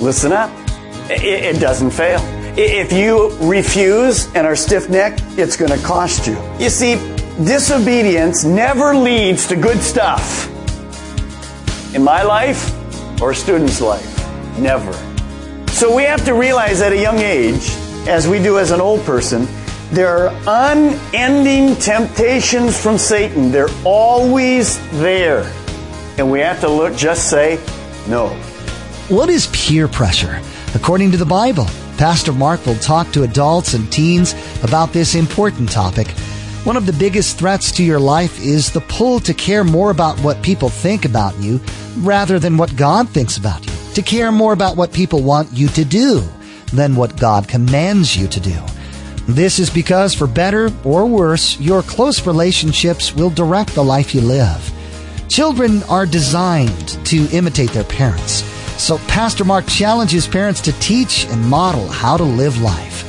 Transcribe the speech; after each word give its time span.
Listen 0.00 0.32
up. 0.32 0.50
It, 1.10 1.22
it 1.22 1.60
doesn't 1.60 1.90
fail. 1.90 2.20
If 2.56 2.92
you 2.92 3.30
refuse 3.38 4.26
and 4.34 4.46
are 4.46 4.56
stiff 4.56 4.88
necked, 4.88 5.22
it's 5.38 5.56
going 5.56 5.70
to 5.70 5.78
cost 5.86 6.26
you. 6.26 6.36
You 6.58 6.70
see, 6.70 6.96
disobedience 7.44 8.44
never 8.44 8.94
leads 8.94 9.46
to 9.48 9.56
good 9.56 9.78
stuff. 9.78 10.48
In 11.94 12.02
my 12.02 12.22
life 12.22 12.72
or 13.22 13.30
a 13.30 13.34
student's 13.34 13.80
life, 13.80 14.58
never. 14.58 14.92
So 15.68 15.94
we 15.94 16.02
have 16.02 16.24
to 16.24 16.34
realize 16.34 16.80
at 16.80 16.92
a 16.92 17.00
young 17.00 17.18
age, 17.18 17.70
as 18.08 18.26
we 18.26 18.42
do 18.42 18.58
as 18.58 18.72
an 18.72 18.80
old 18.80 19.04
person, 19.04 19.46
there 19.92 20.28
are 20.28 20.72
unending 20.74 21.76
temptations 21.76 22.78
from 22.80 22.98
Satan. 22.98 23.50
They're 23.50 23.70
always 23.84 24.78
there. 24.98 25.50
And 26.18 26.30
we 26.30 26.40
have 26.40 26.60
to 26.60 26.68
look, 26.68 26.96
just 26.96 27.30
say 27.30 27.60
no. 28.08 28.36
What 29.08 29.30
is 29.30 29.46
peer 29.54 29.88
pressure? 29.88 30.38
According 30.74 31.12
to 31.12 31.16
the 31.16 31.24
Bible, 31.24 31.64
Pastor 31.96 32.30
Mark 32.30 32.66
will 32.66 32.76
talk 32.76 33.10
to 33.12 33.22
adults 33.22 33.72
and 33.72 33.90
teens 33.90 34.34
about 34.62 34.92
this 34.92 35.14
important 35.14 35.70
topic. 35.70 36.08
One 36.64 36.76
of 36.76 36.84
the 36.84 36.92
biggest 36.92 37.38
threats 37.38 37.72
to 37.72 37.82
your 37.82 38.00
life 38.00 38.38
is 38.38 38.70
the 38.70 38.82
pull 38.82 39.18
to 39.20 39.32
care 39.32 39.64
more 39.64 39.90
about 39.90 40.18
what 40.18 40.42
people 40.42 40.68
think 40.68 41.06
about 41.06 41.34
you 41.38 41.58
rather 42.00 42.38
than 42.38 42.58
what 42.58 42.76
God 42.76 43.08
thinks 43.08 43.38
about 43.38 43.64
you, 43.64 43.72
to 43.94 44.02
care 44.02 44.30
more 44.30 44.52
about 44.52 44.76
what 44.76 44.92
people 44.92 45.22
want 45.22 45.50
you 45.54 45.68
to 45.68 45.86
do 45.86 46.22
than 46.74 46.94
what 46.94 47.18
God 47.18 47.48
commands 47.48 48.14
you 48.14 48.28
to 48.28 48.40
do. 48.40 48.60
This 49.26 49.58
is 49.58 49.70
because, 49.70 50.14
for 50.14 50.26
better 50.26 50.70
or 50.84 51.06
worse, 51.06 51.58
your 51.58 51.80
close 51.80 52.26
relationships 52.26 53.14
will 53.14 53.30
direct 53.30 53.74
the 53.74 53.82
life 53.82 54.14
you 54.14 54.20
live. 54.20 54.70
Children 55.30 55.82
are 55.84 56.04
designed 56.04 56.88
to 57.06 57.26
imitate 57.32 57.70
their 57.70 57.84
parents. 57.84 58.44
So 58.78 58.98
Pastor 59.08 59.44
Mark 59.44 59.66
challenges 59.66 60.26
parents 60.26 60.60
to 60.62 60.72
teach 60.80 61.26
and 61.26 61.44
model 61.44 61.88
how 61.88 62.16
to 62.16 62.24
live 62.24 62.62
life. 62.62 63.04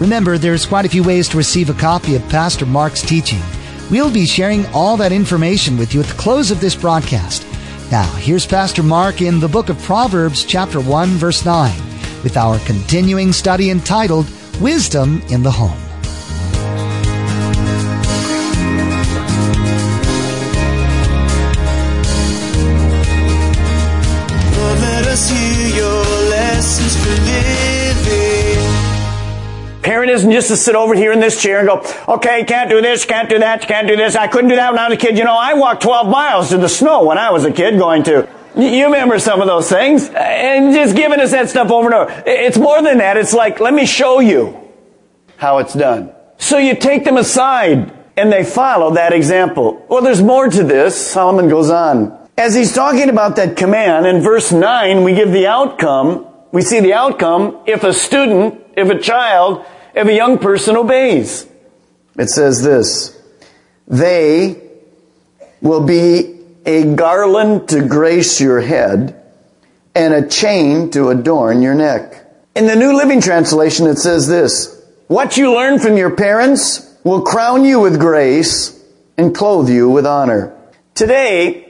Remember, 0.00 0.36
there's 0.36 0.66
quite 0.66 0.84
a 0.84 0.88
few 0.88 1.04
ways 1.04 1.28
to 1.28 1.36
receive 1.36 1.70
a 1.70 1.74
copy 1.74 2.16
of 2.16 2.28
Pastor 2.28 2.66
Mark's 2.66 3.00
teaching. 3.00 3.40
We'll 3.90 4.12
be 4.12 4.26
sharing 4.26 4.66
all 4.74 4.96
that 4.96 5.12
information 5.12 5.78
with 5.78 5.94
you 5.94 6.00
at 6.00 6.06
the 6.06 6.14
close 6.14 6.50
of 6.50 6.60
this 6.60 6.74
broadcast. 6.74 7.46
Now, 7.92 8.10
here's 8.16 8.44
Pastor 8.44 8.82
Mark 8.82 9.22
in 9.22 9.38
the 9.38 9.48
book 9.48 9.68
of 9.68 9.80
Proverbs, 9.82 10.44
chapter 10.44 10.80
1, 10.80 11.10
verse 11.10 11.44
9, 11.44 11.72
with 12.24 12.36
our 12.36 12.58
continuing 12.60 13.32
study 13.32 13.70
entitled 13.70 14.26
Wisdom 14.60 15.22
in 15.28 15.44
the 15.44 15.50
Home. 15.50 15.83
Isn't 30.14 30.30
just 30.30 30.46
to 30.48 30.56
sit 30.56 30.76
over 30.76 30.94
here 30.94 31.12
in 31.12 31.18
this 31.18 31.42
chair 31.42 31.58
and 31.58 31.66
go, 31.66 32.14
okay, 32.14 32.44
can't 32.44 32.70
do 32.70 32.80
this, 32.80 33.04
can't 33.04 33.28
do 33.28 33.40
that, 33.40 33.62
can't 33.62 33.88
do 33.88 33.96
this. 33.96 34.14
I 34.14 34.28
couldn't 34.28 34.48
do 34.48 34.54
that 34.56 34.72
when 34.72 34.78
I 34.78 34.88
was 34.88 34.96
a 34.96 35.00
kid. 35.00 35.18
You 35.18 35.24
know, 35.24 35.36
I 35.36 35.54
walked 35.54 35.82
12 35.82 36.08
miles 36.08 36.50
to 36.50 36.58
the 36.58 36.68
snow 36.68 37.04
when 37.04 37.18
I 37.18 37.30
was 37.30 37.44
a 37.44 37.50
kid 37.50 37.78
going 37.78 38.04
to. 38.04 38.28
You 38.56 38.84
remember 38.84 39.18
some 39.18 39.40
of 39.40 39.48
those 39.48 39.68
things? 39.68 40.08
And 40.10 40.72
just 40.72 40.94
giving 40.94 41.18
us 41.18 41.32
that 41.32 41.50
stuff 41.50 41.72
over 41.72 41.86
and 41.86 41.94
over. 41.94 42.22
It's 42.24 42.56
more 42.56 42.80
than 42.80 42.98
that. 42.98 43.16
It's 43.16 43.34
like, 43.34 43.58
let 43.58 43.74
me 43.74 43.86
show 43.86 44.20
you 44.20 44.56
how 45.36 45.58
it's 45.58 45.74
done. 45.74 46.12
So 46.38 46.58
you 46.58 46.76
take 46.76 47.04
them 47.04 47.16
aside 47.16 47.92
and 48.16 48.32
they 48.32 48.44
follow 48.44 48.94
that 48.94 49.12
example. 49.12 49.84
Well, 49.88 50.02
there's 50.02 50.22
more 50.22 50.48
to 50.48 50.62
this. 50.62 50.94
Solomon 50.94 51.48
goes 51.48 51.70
on. 51.70 52.16
As 52.38 52.54
he's 52.54 52.72
talking 52.72 53.08
about 53.08 53.34
that 53.36 53.56
command 53.56 54.06
in 54.06 54.20
verse 54.20 54.52
9, 54.52 55.02
we 55.02 55.14
give 55.14 55.32
the 55.32 55.48
outcome. 55.48 56.28
We 56.52 56.62
see 56.62 56.78
the 56.78 56.94
outcome 56.94 57.62
if 57.66 57.82
a 57.82 57.92
student, 57.92 58.60
if 58.76 58.88
a 58.88 58.98
child, 59.00 59.66
if 59.94 60.06
a 60.06 60.12
young 60.12 60.38
person 60.38 60.76
obeys. 60.76 61.46
It 62.16 62.28
says 62.28 62.62
this, 62.62 63.20
they 63.86 64.60
will 65.60 65.84
be 65.84 66.40
a 66.66 66.94
garland 66.94 67.68
to 67.70 67.86
grace 67.86 68.40
your 68.40 68.60
head 68.60 69.20
and 69.94 70.14
a 70.14 70.28
chain 70.28 70.90
to 70.90 71.08
adorn 71.10 71.62
your 71.62 71.74
neck. 71.74 72.24
In 72.54 72.66
the 72.66 72.76
New 72.76 72.96
Living 72.96 73.20
Translation, 73.20 73.86
it 73.86 73.98
says 73.98 74.28
this, 74.28 74.82
what 75.08 75.36
you 75.36 75.52
learn 75.54 75.78
from 75.78 75.96
your 75.96 76.14
parents 76.14 76.96
will 77.04 77.22
crown 77.22 77.64
you 77.64 77.80
with 77.80 78.00
grace 78.00 78.82
and 79.16 79.34
clothe 79.34 79.68
you 79.68 79.90
with 79.90 80.06
honor. 80.06 80.56
Today, 80.94 81.63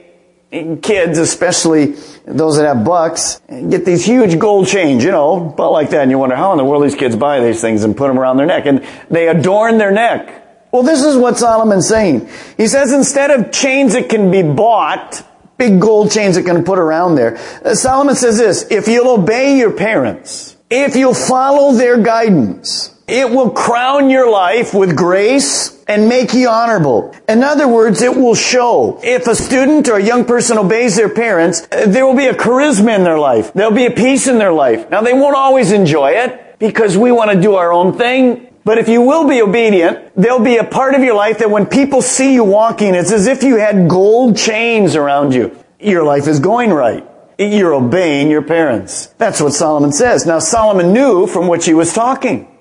kids, 0.51 1.17
especially 1.17 1.95
those 2.25 2.57
that 2.57 2.65
have 2.65 2.85
bucks, 2.85 3.41
get 3.49 3.85
these 3.85 4.05
huge 4.05 4.39
gold 4.39 4.67
chains, 4.67 5.03
you 5.03 5.11
know, 5.11 5.49
about 5.49 5.71
like 5.71 5.89
that, 5.89 6.01
and 6.01 6.11
you 6.11 6.17
wonder 6.17 6.35
how 6.35 6.51
in 6.51 6.57
the 6.57 6.63
world 6.63 6.83
these 6.83 6.95
kids 6.95 7.15
buy 7.15 7.39
these 7.39 7.61
things 7.61 7.83
and 7.83 7.95
put 7.95 8.07
them 8.07 8.17
around 8.19 8.37
their 8.37 8.45
neck, 8.45 8.65
and 8.65 8.85
they 9.09 9.27
adorn 9.27 9.77
their 9.77 9.91
neck. 9.91 10.43
Well, 10.71 10.83
this 10.83 11.03
is 11.03 11.17
what 11.17 11.37
Solomon's 11.37 11.87
saying. 11.87 12.29
He 12.57 12.67
says 12.67 12.91
instead 12.91 13.31
of 13.31 13.51
chains 13.51 13.93
that 13.93 14.09
can 14.09 14.31
be 14.31 14.43
bought, 14.43 15.23
big 15.57 15.79
gold 15.79 16.11
chains 16.11 16.35
that 16.35 16.43
can 16.43 16.63
put 16.63 16.79
around 16.79 17.15
there, 17.15 17.37
uh, 17.63 17.75
Solomon 17.75 18.15
says 18.15 18.37
this, 18.37 18.69
if 18.69 18.87
you'll 18.87 19.09
obey 19.09 19.57
your 19.57 19.71
parents, 19.71 20.57
if 20.69 20.95
you'll 20.95 21.13
follow 21.13 21.73
their 21.73 22.01
guidance, 22.01 22.93
it 23.07 23.29
will 23.29 23.51
crown 23.51 24.09
your 24.09 24.29
life 24.29 24.73
with 24.73 24.97
grace 24.97 25.74
and 25.87 26.09
make 26.09 26.33
you 26.33 26.49
honorable. 26.49 27.15
In 27.29 27.43
other 27.43 27.67
words, 27.67 28.01
it 28.01 28.15
will 28.15 28.35
show. 28.35 28.99
If 29.03 29.27
a 29.27 29.35
student 29.35 29.87
or 29.87 29.97
a 29.97 30.03
young 30.03 30.25
person 30.25 30.57
obeys 30.57 30.95
their 30.95 31.09
parents, 31.09 31.67
uh, 31.71 31.85
there 31.87 32.05
will 32.05 32.15
be 32.15 32.27
a 32.27 32.33
charisma 32.33 32.95
in 32.95 33.03
their 33.03 33.19
life. 33.19 33.53
There'll 33.53 33.71
be 33.71 33.85
a 33.85 33.91
peace 33.91 34.27
in 34.27 34.37
their 34.37 34.51
life. 34.51 34.89
Now 34.89 35.01
they 35.01 35.13
won't 35.13 35.35
always 35.35 35.71
enjoy 35.71 36.11
it 36.11 36.57
because 36.59 36.97
we 36.97 37.11
want 37.11 37.31
to 37.31 37.41
do 37.41 37.55
our 37.55 37.71
own 37.71 37.97
thing. 37.97 38.47
But 38.63 38.79
if 38.79 38.89
you 38.89 39.01
will 39.01 39.27
be 39.27 39.41
obedient, 39.43 40.11
there'll 40.15 40.39
be 40.39 40.57
a 40.57 40.63
part 40.63 40.95
of 40.95 41.03
your 41.03 41.13
life 41.13 41.37
that 41.37 41.51
when 41.51 41.67
people 41.67 42.01
see 42.01 42.33
you 42.33 42.43
walking, 42.43 42.95
it's 42.95 43.11
as 43.11 43.27
if 43.27 43.43
you 43.43 43.57
had 43.57 43.87
gold 43.87 44.37
chains 44.37 44.95
around 44.95 45.35
you. 45.35 45.55
Your 45.79 46.03
life 46.03 46.27
is 46.27 46.39
going 46.39 46.71
right. 46.71 47.07
You're 47.37 47.75
obeying 47.75 48.31
your 48.31 48.41
parents. 48.41 49.07
That's 49.17 49.39
what 49.39 49.53
Solomon 49.53 49.91
says. 49.91 50.25
Now 50.25 50.39
Solomon 50.39 50.93
knew 50.93 51.27
from 51.27 51.47
which 51.47 51.65
he 51.65 51.75
was 51.75 51.93
talking 51.93 52.54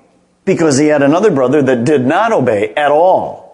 because 0.44 0.78
he 0.78 0.86
had 0.86 1.02
another 1.02 1.30
brother 1.30 1.62
that 1.62 1.84
did 1.84 2.04
not 2.06 2.32
obey 2.32 2.74
at 2.74 2.90
all. 2.90 3.44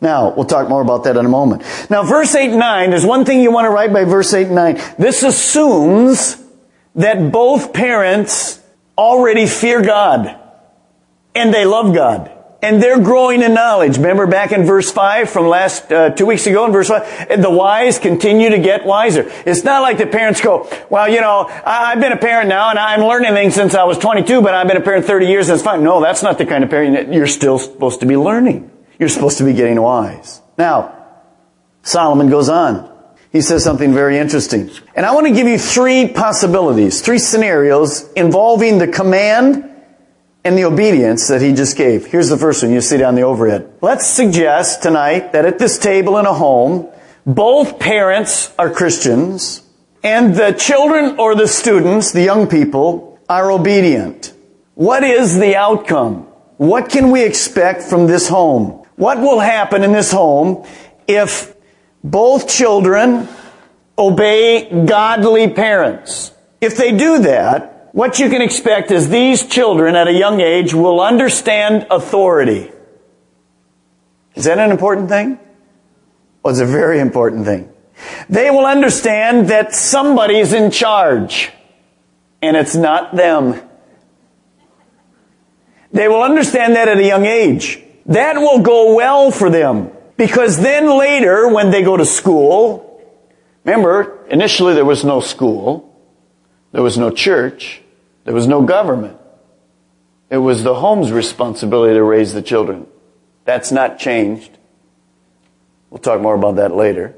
Now, 0.00 0.34
we'll 0.34 0.44
talk 0.44 0.68
more 0.68 0.82
about 0.82 1.04
that 1.04 1.16
in 1.16 1.24
a 1.24 1.28
moment. 1.28 1.62
Now, 1.88 2.02
verse 2.02 2.34
8 2.34 2.50
and 2.50 2.58
9, 2.58 2.90
there's 2.90 3.06
one 3.06 3.24
thing 3.24 3.40
you 3.40 3.50
want 3.50 3.64
to 3.64 3.70
write 3.70 3.92
by 3.92 4.04
verse 4.04 4.32
8 4.32 4.46
and 4.46 4.54
9. 4.54 4.80
This 4.98 5.22
assumes 5.22 6.42
that 6.94 7.32
both 7.32 7.72
parents 7.72 8.60
already 8.96 9.46
fear 9.46 9.82
God 9.82 10.38
and 11.34 11.52
they 11.52 11.64
love 11.64 11.94
God. 11.94 12.30
And 12.62 12.82
they're 12.82 12.98
growing 13.00 13.42
in 13.42 13.52
knowledge. 13.52 13.98
Remember 13.98 14.26
back 14.26 14.50
in 14.50 14.64
verse 14.64 14.90
5 14.90 15.28
from 15.28 15.46
last, 15.46 15.92
uh, 15.92 16.10
two 16.10 16.24
weeks 16.24 16.46
ago 16.46 16.64
in 16.64 16.72
verse 16.72 16.88
5, 16.88 17.40
the 17.42 17.50
wise 17.50 17.98
continue 17.98 18.48
to 18.48 18.58
get 18.58 18.86
wiser. 18.86 19.30
It's 19.44 19.62
not 19.62 19.82
like 19.82 19.98
the 19.98 20.06
parents 20.06 20.40
go, 20.40 20.66
well, 20.88 21.06
you 21.08 21.20
know, 21.20 21.46
I- 21.48 21.92
I've 21.92 22.00
been 22.00 22.12
a 22.12 22.16
parent 22.16 22.48
now 22.48 22.70
and 22.70 22.78
I'm 22.78 23.02
learning 23.02 23.34
things 23.34 23.54
since 23.54 23.74
I 23.74 23.84
was 23.84 23.98
22, 23.98 24.40
but 24.40 24.54
I've 24.54 24.66
been 24.66 24.78
a 24.78 24.80
parent 24.80 25.04
30 25.04 25.26
years 25.26 25.48
and 25.48 25.56
it's 25.56 25.64
fine. 25.64 25.82
No, 25.84 26.00
that's 26.00 26.22
not 26.22 26.38
the 26.38 26.46
kind 26.46 26.64
of 26.64 26.70
parent 26.70 27.12
you're 27.12 27.26
still 27.26 27.58
supposed 27.58 28.00
to 28.00 28.06
be 28.06 28.16
learning. 28.16 28.70
You're 28.98 29.10
supposed 29.10 29.36
to 29.38 29.44
be 29.44 29.52
getting 29.52 29.80
wise. 29.80 30.40
Now, 30.56 30.92
Solomon 31.82 32.30
goes 32.30 32.48
on. 32.48 32.90
He 33.32 33.42
says 33.42 33.62
something 33.62 33.92
very 33.92 34.16
interesting. 34.16 34.70
And 34.94 35.04
I 35.04 35.12
want 35.12 35.26
to 35.26 35.32
give 35.34 35.46
you 35.46 35.58
three 35.58 36.08
possibilities, 36.08 37.02
three 37.02 37.18
scenarios 37.18 38.10
involving 38.14 38.78
the 38.78 38.88
command 38.88 39.68
and 40.46 40.56
the 40.56 40.64
obedience 40.64 41.26
that 41.26 41.42
he 41.42 41.52
just 41.52 41.76
gave. 41.76 42.06
Here's 42.06 42.28
the 42.28 42.38
first 42.38 42.62
one. 42.62 42.72
You 42.72 42.80
see 42.80 42.98
down 42.98 43.16
the 43.16 43.22
overhead. 43.22 43.68
Let's 43.80 44.06
suggest 44.06 44.80
tonight 44.80 45.32
that 45.32 45.44
at 45.44 45.58
this 45.58 45.76
table 45.76 46.18
in 46.18 46.24
a 46.24 46.32
home, 46.32 46.88
both 47.26 47.80
parents 47.80 48.54
are 48.56 48.70
Christians 48.70 49.62
and 50.04 50.36
the 50.36 50.52
children 50.52 51.18
or 51.18 51.34
the 51.34 51.48
students, 51.48 52.12
the 52.12 52.22
young 52.22 52.46
people, 52.46 53.18
are 53.28 53.50
obedient. 53.50 54.32
What 54.74 55.02
is 55.02 55.36
the 55.36 55.56
outcome? 55.56 56.28
What 56.58 56.90
can 56.90 57.10
we 57.10 57.24
expect 57.24 57.82
from 57.82 58.06
this 58.06 58.28
home? 58.28 58.86
What 58.94 59.18
will 59.18 59.40
happen 59.40 59.82
in 59.82 59.90
this 59.90 60.12
home 60.12 60.64
if 61.08 61.56
both 62.04 62.48
children 62.48 63.28
obey 63.98 64.84
godly 64.86 65.50
parents? 65.50 66.30
If 66.60 66.76
they 66.76 66.96
do 66.96 67.18
that, 67.22 67.75
what 67.96 68.18
you 68.18 68.28
can 68.28 68.42
expect 68.42 68.90
is 68.90 69.08
these 69.08 69.46
children 69.46 69.96
at 69.96 70.06
a 70.06 70.12
young 70.12 70.38
age 70.42 70.74
will 70.74 71.00
understand 71.00 71.86
authority. 71.90 72.70
Is 74.34 74.44
that 74.44 74.58
an 74.58 74.70
important 74.70 75.08
thing? 75.08 75.38
Well, 76.42 76.52
it's 76.52 76.60
a 76.60 76.66
very 76.66 77.00
important 77.00 77.46
thing. 77.46 77.72
They 78.28 78.50
will 78.50 78.66
understand 78.66 79.48
that 79.48 79.74
somebody's 79.74 80.52
in 80.52 80.70
charge 80.70 81.50
and 82.42 82.54
it's 82.54 82.76
not 82.76 83.16
them. 83.16 83.62
They 85.90 86.06
will 86.06 86.22
understand 86.22 86.76
that 86.76 86.88
at 86.88 86.98
a 86.98 87.06
young 87.06 87.24
age. 87.24 87.82
That 88.04 88.36
will 88.36 88.58
go 88.60 88.94
well 88.94 89.30
for 89.30 89.48
them 89.48 89.90
because 90.18 90.60
then 90.60 90.98
later 90.98 91.48
when 91.48 91.70
they 91.70 91.82
go 91.82 91.96
to 91.96 92.04
school, 92.04 93.02
remember, 93.64 94.26
initially 94.28 94.74
there 94.74 94.84
was 94.84 95.02
no 95.02 95.20
school, 95.20 95.98
there 96.72 96.82
was 96.82 96.98
no 96.98 97.10
church, 97.10 97.80
there 98.26 98.34
was 98.34 98.46
no 98.46 98.60
government. 98.60 99.18
It 100.28 100.36
was 100.36 100.62
the 100.62 100.74
home's 100.74 101.10
responsibility 101.10 101.94
to 101.94 102.02
raise 102.02 102.34
the 102.34 102.42
children. 102.42 102.86
That's 103.46 103.72
not 103.72 103.98
changed. 103.98 104.50
We'll 105.88 106.00
talk 106.00 106.20
more 106.20 106.34
about 106.34 106.56
that 106.56 106.74
later. 106.74 107.14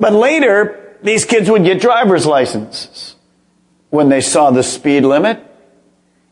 But 0.00 0.14
later, 0.14 0.96
these 1.02 1.24
kids 1.24 1.48
would 1.48 1.62
get 1.62 1.80
driver's 1.80 2.26
licenses 2.26 3.14
when 3.90 4.08
they 4.08 4.20
saw 4.20 4.50
the 4.50 4.64
speed 4.64 5.04
limit 5.04 5.46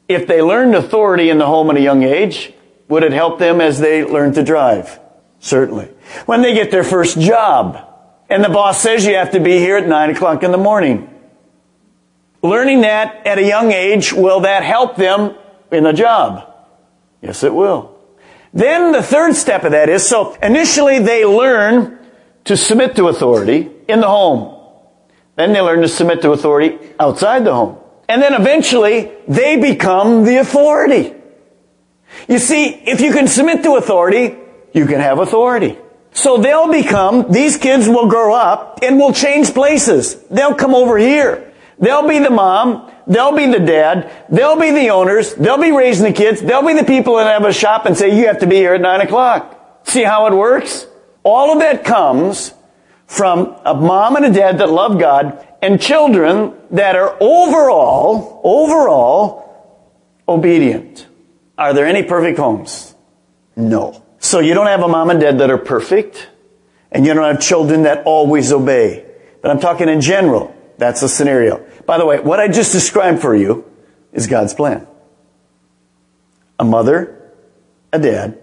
if 0.09 0.27
they 0.27 0.41
learned 0.41 0.75
authority 0.75 1.29
in 1.29 1.39
the 1.39 1.47
home 1.47 1.71
at 1.71 1.77
a 1.77 1.81
young 1.81 2.03
age, 2.03 2.53
would 2.89 3.05
it 3.05 3.13
help 3.13 3.39
them 3.39 3.61
as 3.61 3.79
they 3.79 4.03
learn 4.03 4.33
to 4.33 4.43
drive? 4.43 4.99
Certainly. 5.39 5.91
When 6.25 6.41
they 6.41 6.55
get 6.55 6.71
their 6.71 6.83
first 6.83 7.21
job, 7.21 7.79
and 8.31 8.43
the 8.43 8.49
boss 8.49 8.81
says 8.81 9.07
you 9.07 9.15
have 9.17 9.33
to 9.33 9.41
be 9.41 9.59
here 9.59 9.77
at 9.77 9.87
9 9.87 10.11
o'clock 10.11 10.43
in 10.43 10.51
the 10.51 10.59
morning. 10.59 11.09
Learning 12.43 12.83
that 12.83 13.27
at 13.27 13.39
a 13.39 13.45
young 13.45 13.73
age, 13.73 14.13
will 14.13 14.41
that 14.41 14.63
help 14.63 14.97
them 14.97 15.35
in 15.73 15.87
a 15.87 15.93
job? 15.93 16.53
Yes, 17.21 17.43
it 17.43 17.53
will. 17.53 17.97
Then 18.53 18.93
the 18.93 19.03
third 19.03 19.35
step 19.35 19.65
of 19.65 19.73
that 19.73 19.89
is, 19.89 20.07
so 20.07 20.35
initially 20.43 21.01
they 21.01 21.25
learn 21.25 21.99
to 22.45 22.57
submit 22.57 22.97
to 22.97 23.09
authority 23.09 23.71
in 23.89 24.01
the 24.01 24.09
home. 24.09 24.55
Then 25.37 25.53
they 25.53 25.61
learn 25.61 25.83
to 25.83 25.89
submit 25.89 26.23
to 26.23 26.33
authority 26.33 26.79
outside 26.99 27.45
the 27.45 27.55
home. 27.55 27.79
And 28.09 28.23
then 28.23 28.35
eventually 28.35 29.13
they 29.29 29.57
become 29.57 30.25
the 30.25 30.39
authority. 30.39 31.15
You 32.29 32.39
see, 32.39 32.69
if 32.69 33.01
you 33.01 33.13
can 33.13 33.29
submit 33.29 33.63
to 33.65 33.77
authority, 33.77 34.37
you 34.73 34.87
can 34.87 35.01
have 35.01 35.19
authority. 35.19 35.79
So 36.13 36.39
they'll 36.39 36.73
become, 36.73 37.31
these 37.31 37.59
kids 37.59 37.87
will 37.87 38.09
grow 38.09 38.35
up 38.35 38.81
and 38.83 38.99
will 38.99 39.13
change 39.13 39.53
places. 39.53 40.15
They'll 40.25 40.55
come 40.55 40.75
over 40.75 40.97
here. 40.97 41.48
They'll 41.79 42.09
be 42.09 42.19
the 42.19 42.31
mom. 42.31 42.91
They'll 43.07 43.37
be 43.37 43.47
the 43.47 43.61
dad. 43.61 44.11
They'll 44.29 44.59
be 44.59 44.71
the 44.71 44.91
owners. 44.91 45.35
They'll 45.35 45.61
be 45.61 45.73
raising 45.73 46.05
the 46.05 46.13
kids. 46.13 46.41
They'll 46.41 46.67
be 46.67 46.75
the 46.75 46.85
people 46.85 47.17
that 47.17 47.27
have 47.27 47.45
a 47.45 47.53
shop 47.53 47.87
and 47.87 47.97
say, 47.97 48.19
you 48.19 48.27
have 48.27 48.41
to 48.41 48.47
be 48.47 48.57
here 48.57 48.75
at 48.75 48.81
nine 48.81 49.01
o'clock. 49.01 49.83
See 49.85 50.03
how 50.03 50.27
it 50.27 50.35
works? 50.35 50.87
All 51.23 51.53
of 51.53 51.61
that 51.61 51.85
comes 51.85 52.53
from 53.07 53.57
a 53.65 53.75
mom 53.75 54.17
and 54.17 54.27
a 54.27 54.33
dad 54.33 54.59
that 54.59 54.71
love 54.71 54.99
God 54.99 55.47
and 55.63 55.81
children 55.81 56.55
that 56.71 56.97
are 56.97 57.17
overall, 57.21 58.41
overall 58.45 59.45
obedient. 60.29 61.07
Are 61.57 61.73
there 61.73 61.87
any 61.87 62.03
perfect 62.03 62.39
homes? 62.39 62.95
No. 63.57 64.05
So 64.19 64.41
you 64.41 64.55
don't 64.55 64.67
have 64.67 64.83
a 64.83 64.89
mom 64.89 65.11
and 65.11 65.21
dad 65.21 65.39
that 65.39 65.51
are 65.51 65.59
perfect, 65.59 66.29
and 66.93 67.07
you 67.07 67.15
don't 67.15 67.25
have 67.25 67.41
children 67.41 67.83
that 67.85 68.05
always 68.05 68.53
obey. 68.53 69.07
But 69.43 69.51
I'm 69.51 69.61
talking 69.61 69.89
in 69.89 70.01
general. 70.01 70.55
That's 70.79 71.03
a 71.03 71.09
scenario. 71.09 71.67
By 71.87 71.99
the 71.99 72.07
way, 72.07 72.21
what 72.21 72.41
I 72.41 72.49
just 72.49 72.73
described 72.73 73.21
for 73.21 73.35
you 73.35 73.65
is 74.13 74.27
God's 74.27 74.55
plan. 74.55 74.87
A 76.59 76.65
mother, 76.65 77.33
a 77.93 77.99
dad, 77.99 78.39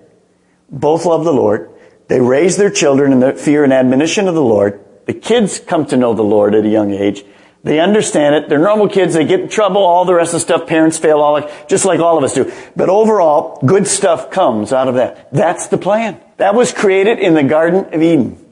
both 0.70 1.06
love 1.06 1.24
the 1.24 1.34
Lord. 1.34 1.72
They 2.08 2.22
raise 2.22 2.58
their 2.58 2.70
children 2.70 3.12
in 3.12 3.20
the 3.20 3.34
fear 3.34 3.64
and 3.64 3.74
admonition 3.74 4.28
of 4.28 4.36
the 4.36 4.44
Lord. 4.44 4.84
The 5.06 5.14
kids 5.14 5.60
come 5.60 5.86
to 5.88 5.98
know 5.98 6.14
the 6.14 6.24
Lord 6.24 6.56
at 6.56 6.66
a 6.66 6.70
young 6.70 6.92
age. 6.92 7.24
They 7.64 7.80
understand 7.80 8.36
it. 8.36 8.48
They're 8.48 8.60
normal 8.60 8.88
kids. 8.88 9.16
They 9.16 9.26
get 9.26 9.40
in 9.40 9.50
trouble. 9.50 9.84
All 9.84 10.06
the 10.06 10.14
rest 10.14 10.34
of 10.34 10.40
the 10.40 10.40
stuff. 10.42 10.68
Parents 10.68 11.00
fail 11.00 11.20
all 11.20 11.34
like, 11.34 11.68
just 11.68 11.84
like 11.84 12.00
all 12.00 12.18
of 12.18 12.24
us 12.24 12.36
do. 12.36 12.52
But 12.76 12.90
overall, 12.90 13.60
good 13.66 13.88
stuff 13.88 14.30
comes 14.30 14.72
out 14.72 14.88
of 14.88 14.96
that. 14.96 15.32
That's 15.32 15.68
the 15.68 15.78
plan. 15.78 16.22
That 16.38 16.54
was 16.54 16.72
created 16.72 17.18
in 17.18 17.34
the 17.34 17.44
Garden 17.44 17.94
of 17.94 18.04
Eden. 18.04 18.44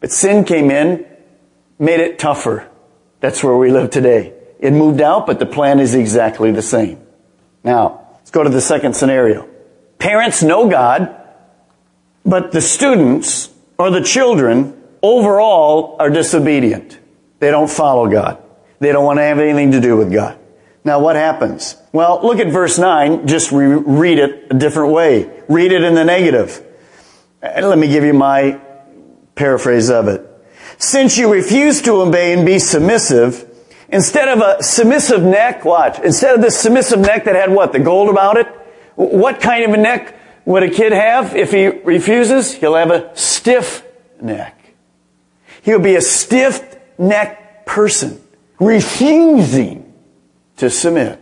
But 0.00 0.12
sin 0.12 0.44
came 0.44 0.70
in, 0.70 1.06
made 1.78 2.00
it 2.00 2.18
tougher. 2.18 2.68
That's 3.22 3.42
where 3.42 3.56
we 3.56 3.70
live 3.70 3.90
today. 3.90 4.34
It 4.58 4.72
moved 4.72 5.00
out, 5.00 5.26
but 5.28 5.38
the 5.38 5.46
plan 5.46 5.78
is 5.78 5.94
exactly 5.94 6.50
the 6.50 6.60
same. 6.60 7.00
Now, 7.62 8.08
let's 8.14 8.32
go 8.32 8.42
to 8.42 8.50
the 8.50 8.60
second 8.60 8.96
scenario. 8.96 9.48
Parents 9.98 10.42
know 10.42 10.68
God, 10.68 11.16
but 12.26 12.50
the 12.50 12.60
students 12.60 13.48
or 13.78 13.90
the 13.90 14.02
children 14.02 14.76
overall 15.02 15.96
are 16.00 16.10
disobedient. 16.10 16.98
They 17.38 17.52
don't 17.52 17.70
follow 17.70 18.08
God. 18.08 18.42
They 18.80 18.90
don't 18.90 19.04
want 19.04 19.18
to 19.18 19.22
have 19.22 19.38
anything 19.38 19.70
to 19.70 19.80
do 19.80 19.96
with 19.96 20.12
God. 20.12 20.36
Now 20.84 20.98
what 20.98 21.14
happens? 21.14 21.76
Well, 21.92 22.18
look 22.24 22.40
at 22.40 22.48
verse 22.48 22.76
9. 22.76 23.28
Just 23.28 23.52
re- 23.52 23.66
read 23.76 24.18
it 24.18 24.48
a 24.50 24.54
different 24.54 24.92
way. 24.92 25.30
Read 25.48 25.70
it 25.70 25.84
in 25.84 25.94
the 25.94 26.04
negative. 26.04 26.60
Let 27.40 27.78
me 27.78 27.86
give 27.86 28.02
you 28.02 28.14
my 28.14 28.60
paraphrase 29.36 29.90
of 29.90 30.08
it. 30.08 30.26
Since 30.82 31.16
you 31.16 31.32
refuse 31.32 31.80
to 31.82 31.92
obey 31.92 32.32
and 32.32 32.44
be 32.44 32.58
submissive, 32.58 33.48
instead 33.88 34.26
of 34.26 34.40
a 34.40 34.60
submissive 34.64 35.22
neck, 35.22 35.64
watch, 35.64 36.00
instead 36.00 36.34
of 36.34 36.42
this 36.42 36.58
submissive 36.58 36.98
neck 36.98 37.26
that 37.26 37.36
had 37.36 37.52
what? 37.52 37.72
The 37.72 37.78
gold 37.78 38.10
about 38.10 38.36
it? 38.36 38.48
What 38.96 39.40
kind 39.40 39.64
of 39.64 39.70
a 39.70 39.76
neck 39.76 40.18
would 40.44 40.64
a 40.64 40.70
kid 40.70 40.90
have 40.90 41.36
if 41.36 41.52
he 41.52 41.68
refuses? 41.68 42.52
He'll 42.52 42.74
have 42.74 42.90
a 42.90 43.16
stiff 43.16 43.86
neck. 44.20 44.74
He'll 45.62 45.78
be 45.78 45.94
a 45.94 46.00
stiff 46.00 46.76
neck 46.98 47.64
person, 47.64 48.20
refusing 48.58 49.94
to 50.56 50.68
submit. 50.68 51.20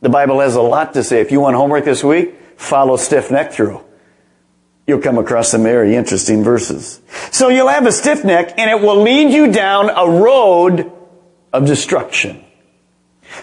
The 0.00 0.08
Bible 0.08 0.40
has 0.40 0.56
a 0.56 0.60
lot 0.60 0.94
to 0.94 1.04
say. 1.04 1.20
If 1.20 1.30
you 1.30 1.38
want 1.38 1.54
homework 1.54 1.84
this 1.84 2.02
week, 2.02 2.34
follow 2.56 2.96
stiff 2.96 3.30
neck 3.30 3.52
through. 3.52 3.80
You'll 4.86 5.00
come 5.00 5.18
across 5.18 5.50
some 5.50 5.62
very 5.62 5.94
interesting 5.94 6.42
verses. 6.42 7.00
So 7.30 7.48
you'll 7.48 7.68
have 7.68 7.86
a 7.86 7.92
stiff 7.92 8.24
neck 8.24 8.54
and 8.58 8.70
it 8.70 8.84
will 8.84 9.00
lead 9.00 9.32
you 9.32 9.52
down 9.52 9.90
a 9.90 10.20
road 10.20 10.90
of 11.52 11.66
destruction. 11.66 12.44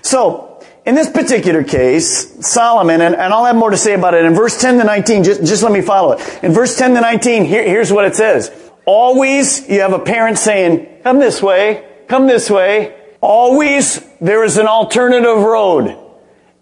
So, 0.02 0.62
in 0.86 0.96
this 0.96 1.10
particular 1.10 1.64
case, 1.64 2.46
Solomon, 2.48 3.02
and, 3.02 3.16
and, 3.16 3.34
I'll 3.34 3.46
have 3.46 3.56
more 3.56 3.70
to 3.70 3.78
say 3.78 3.94
about 3.94 4.14
it, 4.14 4.26
in 4.26 4.34
verse 4.34 4.60
10 4.60 4.78
to 4.80 4.84
19, 4.84 5.24
just, 5.24 5.42
just 5.42 5.64
let 5.64 5.72
me 5.72 5.82
follow 5.82 6.14
it. 6.14 6.44
In 6.44 6.52
verse 6.52 6.78
10 6.78 6.96
to 6.96 7.02
19, 7.02 7.46
here, 7.46 7.64
here's 7.64 7.92
what 7.92 8.06
it 8.06 8.16
says. 8.16 8.52
Always 8.86 9.68
you 9.70 9.82
have 9.82 9.94
a 9.94 10.00
parent 10.00 10.38
saying, 10.38 11.02
come 11.04 11.20
this 11.20 11.42
way, 11.42 11.88
come 12.08 12.28
this 12.28 12.50
way. 12.50 12.96
Always 13.22 14.04
there 14.20 14.44
is 14.44 14.58
an 14.58 14.68
alternative 14.68 15.44
road. 15.44 15.96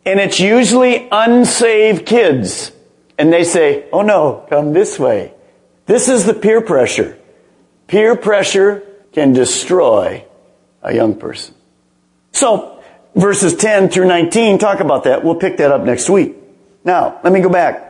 And 0.06 0.20
it's 0.20 0.40
usually 0.40 1.08
unsaved 1.12 2.06
kids. 2.06 2.72
And 3.18 3.34
they 3.34 3.44
say, 3.44 3.90
oh 3.92 4.02
no, 4.02 4.46
come 4.50 4.74
this 4.74 5.00
way. 5.00 5.34
This 5.86 6.10
is 6.10 6.26
the 6.26 6.34
peer 6.34 6.62
pressure. 6.62 7.18
Peer 7.88 8.16
pressure 8.16 8.84
can 9.14 9.34
destroy 9.34 10.26
a 10.84 10.94
young 10.94 11.16
person. 11.16 11.56
So, 12.32 12.84
verses 13.16 13.56
10 13.56 13.90
through 13.90 14.08
19 14.08 14.60
talk 14.60 14.80
about 14.80 15.06
that. 15.06 15.24
We'll 15.24 15.36
pick 15.36 15.58
that 15.58 15.72
up 15.72 15.82
next 15.82 16.10
week. 16.10 16.36
Now, 16.84 17.20
let 17.24 17.34
me 17.34 17.42
go 17.42 17.50
back. 17.50 17.86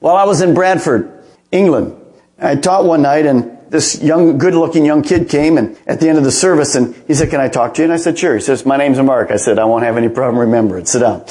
While 0.00 0.16
I 0.16 0.24
was 0.24 0.40
in 0.40 0.54
Bradford, 0.54 1.24
England, 1.52 1.96
I 2.38 2.56
taught 2.56 2.84
one 2.84 3.02
night 3.02 3.26
and 3.26 3.58
this 3.70 4.02
young, 4.02 4.36
good 4.36 4.54
looking 4.54 4.84
young 4.84 5.02
kid 5.02 5.28
came 5.28 5.56
and 5.56 5.78
at 5.86 6.00
the 6.00 6.08
end 6.08 6.18
of 6.18 6.24
the 6.24 6.32
service 6.32 6.74
and 6.74 6.94
he 7.06 7.14
said, 7.14 7.30
can 7.30 7.40
I 7.40 7.48
talk 7.48 7.74
to 7.74 7.82
you? 7.82 7.84
And 7.84 7.92
I 7.92 7.96
said, 7.96 8.18
sure. 8.18 8.34
He 8.34 8.40
says, 8.40 8.66
my 8.66 8.76
name's 8.76 8.98
Mark. 8.98 9.30
I 9.30 9.36
said, 9.36 9.58
I 9.58 9.64
won't 9.64 9.84
have 9.84 9.96
any 9.96 10.08
problem 10.08 10.38
remembering. 10.38 10.84
Sit 10.86 11.00
down. 11.00 11.24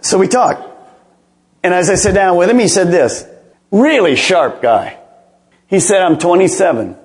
So 0.00 0.18
we 0.18 0.28
talked. 0.28 0.69
And 1.62 1.74
as 1.74 1.90
I 1.90 1.94
sat 1.94 2.14
down 2.14 2.36
with 2.36 2.48
him, 2.48 2.58
he 2.58 2.68
said 2.68 2.88
this, 2.88 3.26
really 3.70 4.16
sharp 4.16 4.62
guy. 4.62 4.98
He 5.66 5.80
said, 5.80 6.02
I'm 6.02 6.18
27. 6.18 6.96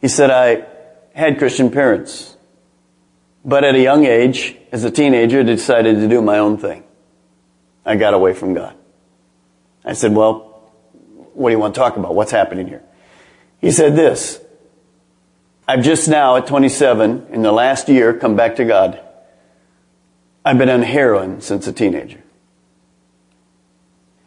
He 0.00 0.08
said, 0.08 0.30
I 0.30 0.66
had 1.14 1.38
Christian 1.38 1.70
parents. 1.70 2.36
But 3.44 3.64
at 3.64 3.74
a 3.74 3.80
young 3.80 4.04
age, 4.04 4.56
as 4.70 4.84
a 4.84 4.90
teenager, 4.90 5.40
I 5.40 5.42
decided 5.42 5.96
to 5.96 6.08
do 6.08 6.22
my 6.22 6.38
own 6.38 6.58
thing. 6.58 6.84
I 7.84 7.96
got 7.96 8.14
away 8.14 8.34
from 8.34 8.54
God. 8.54 8.76
I 9.84 9.94
said, 9.94 10.14
well, 10.14 10.70
what 11.34 11.48
do 11.48 11.52
you 11.52 11.58
want 11.58 11.74
to 11.74 11.80
talk 11.80 11.96
about? 11.96 12.14
What's 12.14 12.30
happening 12.30 12.68
here? 12.68 12.82
He 13.60 13.70
said 13.70 13.96
this. 13.96 14.40
I've 15.66 15.82
just 15.82 16.08
now, 16.08 16.36
at 16.36 16.46
27, 16.46 17.28
in 17.30 17.42
the 17.42 17.52
last 17.52 17.88
year, 17.88 18.12
come 18.12 18.36
back 18.36 18.56
to 18.56 18.64
God. 18.64 19.00
I've 20.44 20.58
been 20.58 20.68
on 20.68 20.82
heroin 20.82 21.40
since 21.40 21.66
a 21.66 21.72
teenager. 21.72 22.22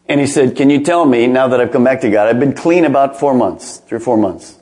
And 0.07 0.19
he 0.19 0.27
said, 0.27 0.55
Can 0.55 0.69
you 0.69 0.83
tell 0.83 1.05
me, 1.05 1.27
now 1.27 1.47
that 1.47 1.59
I've 1.59 1.71
come 1.71 1.83
back 1.83 2.01
to 2.01 2.11
God, 2.11 2.27
I've 2.27 2.39
been 2.39 2.53
clean 2.53 2.85
about 2.85 3.19
four 3.19 3.33
months, 3.33 3.77
three 3.77 3.97
or 3.97 4.01
four 4.01 4.17
months. 4.17 4.59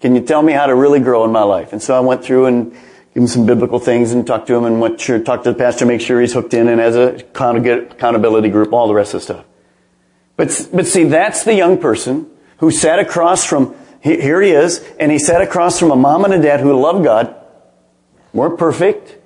Can 0.00 0.14
you 0.14 0.20
tell 0.22 0.42
me 0.42 0.52
how 0.52 0.66
to 0.66 0.74
really 0.74 1.00
grow 1.00 1.24
in 1.24 1.32
my 1.32 1.42
life? 1.42 1.72
And 1.72 1.82
so 1.82 1.96
I 1.96 2.00
went 2.00 2.24
through 2.24 2.46
and 2.46 2.72
gave 2.72 2.80
him 3.14 3.26
some 3.26 3.46
biblical 3.46 3.78
things 3.78 4.12
and 4.12 4.26
talked 4.26 4.46
to 4.48 4.54
him 4.54 4.64
and 4.64 4.80
went 4.80 5.00
to 5.00 5.22
talk 5.22 5.42
to 5.44 5.52
the 5.52 5.58
pastor, 5.58 5.86
make 5.86 6.00
sure 6.00 6.20
he's 6.20 6.32
hooked 6.32 6.54
in 6.54 6.68
and 6.68 6.80
has 6.80 6.96
a 6.96 7.14
accountability 7.16 8.50
group, 8.50 8.72
all 8.72 8.88
the 8.88 8.94
rest 8.94 9.14
of 9.14 9.20
the 9.20 9.24
stuff. 9.24 9.44
But, 10.36 10.68
but 10.72 10.86
see, 10.86 11.04
that's 11.04 11.44
the 11.44 11.54
young 11.54 11.78
person 11.78 12.30
who 12.58 12.70
sat 12.70 12.98
across 12.98 13.44
from, 13.44 13.74
here 14.00 14.40
he 14.42 14.50
is, 14.50 14.86
and 15.00 15.10
he 15.10 15.18
sat 15.18 15.40
across 15.40 15.80
from 15.80 15.90
a 15.90 15.96
mom 15.96 16.24
and 16.24 16.34
a 16.34 16.42
dad 16.42 16.60
who 16.60 16.78
loved 16.78 17.04
God, 17.04 17.34
weren't 18.32 18.58
perfect, 18.58 19.16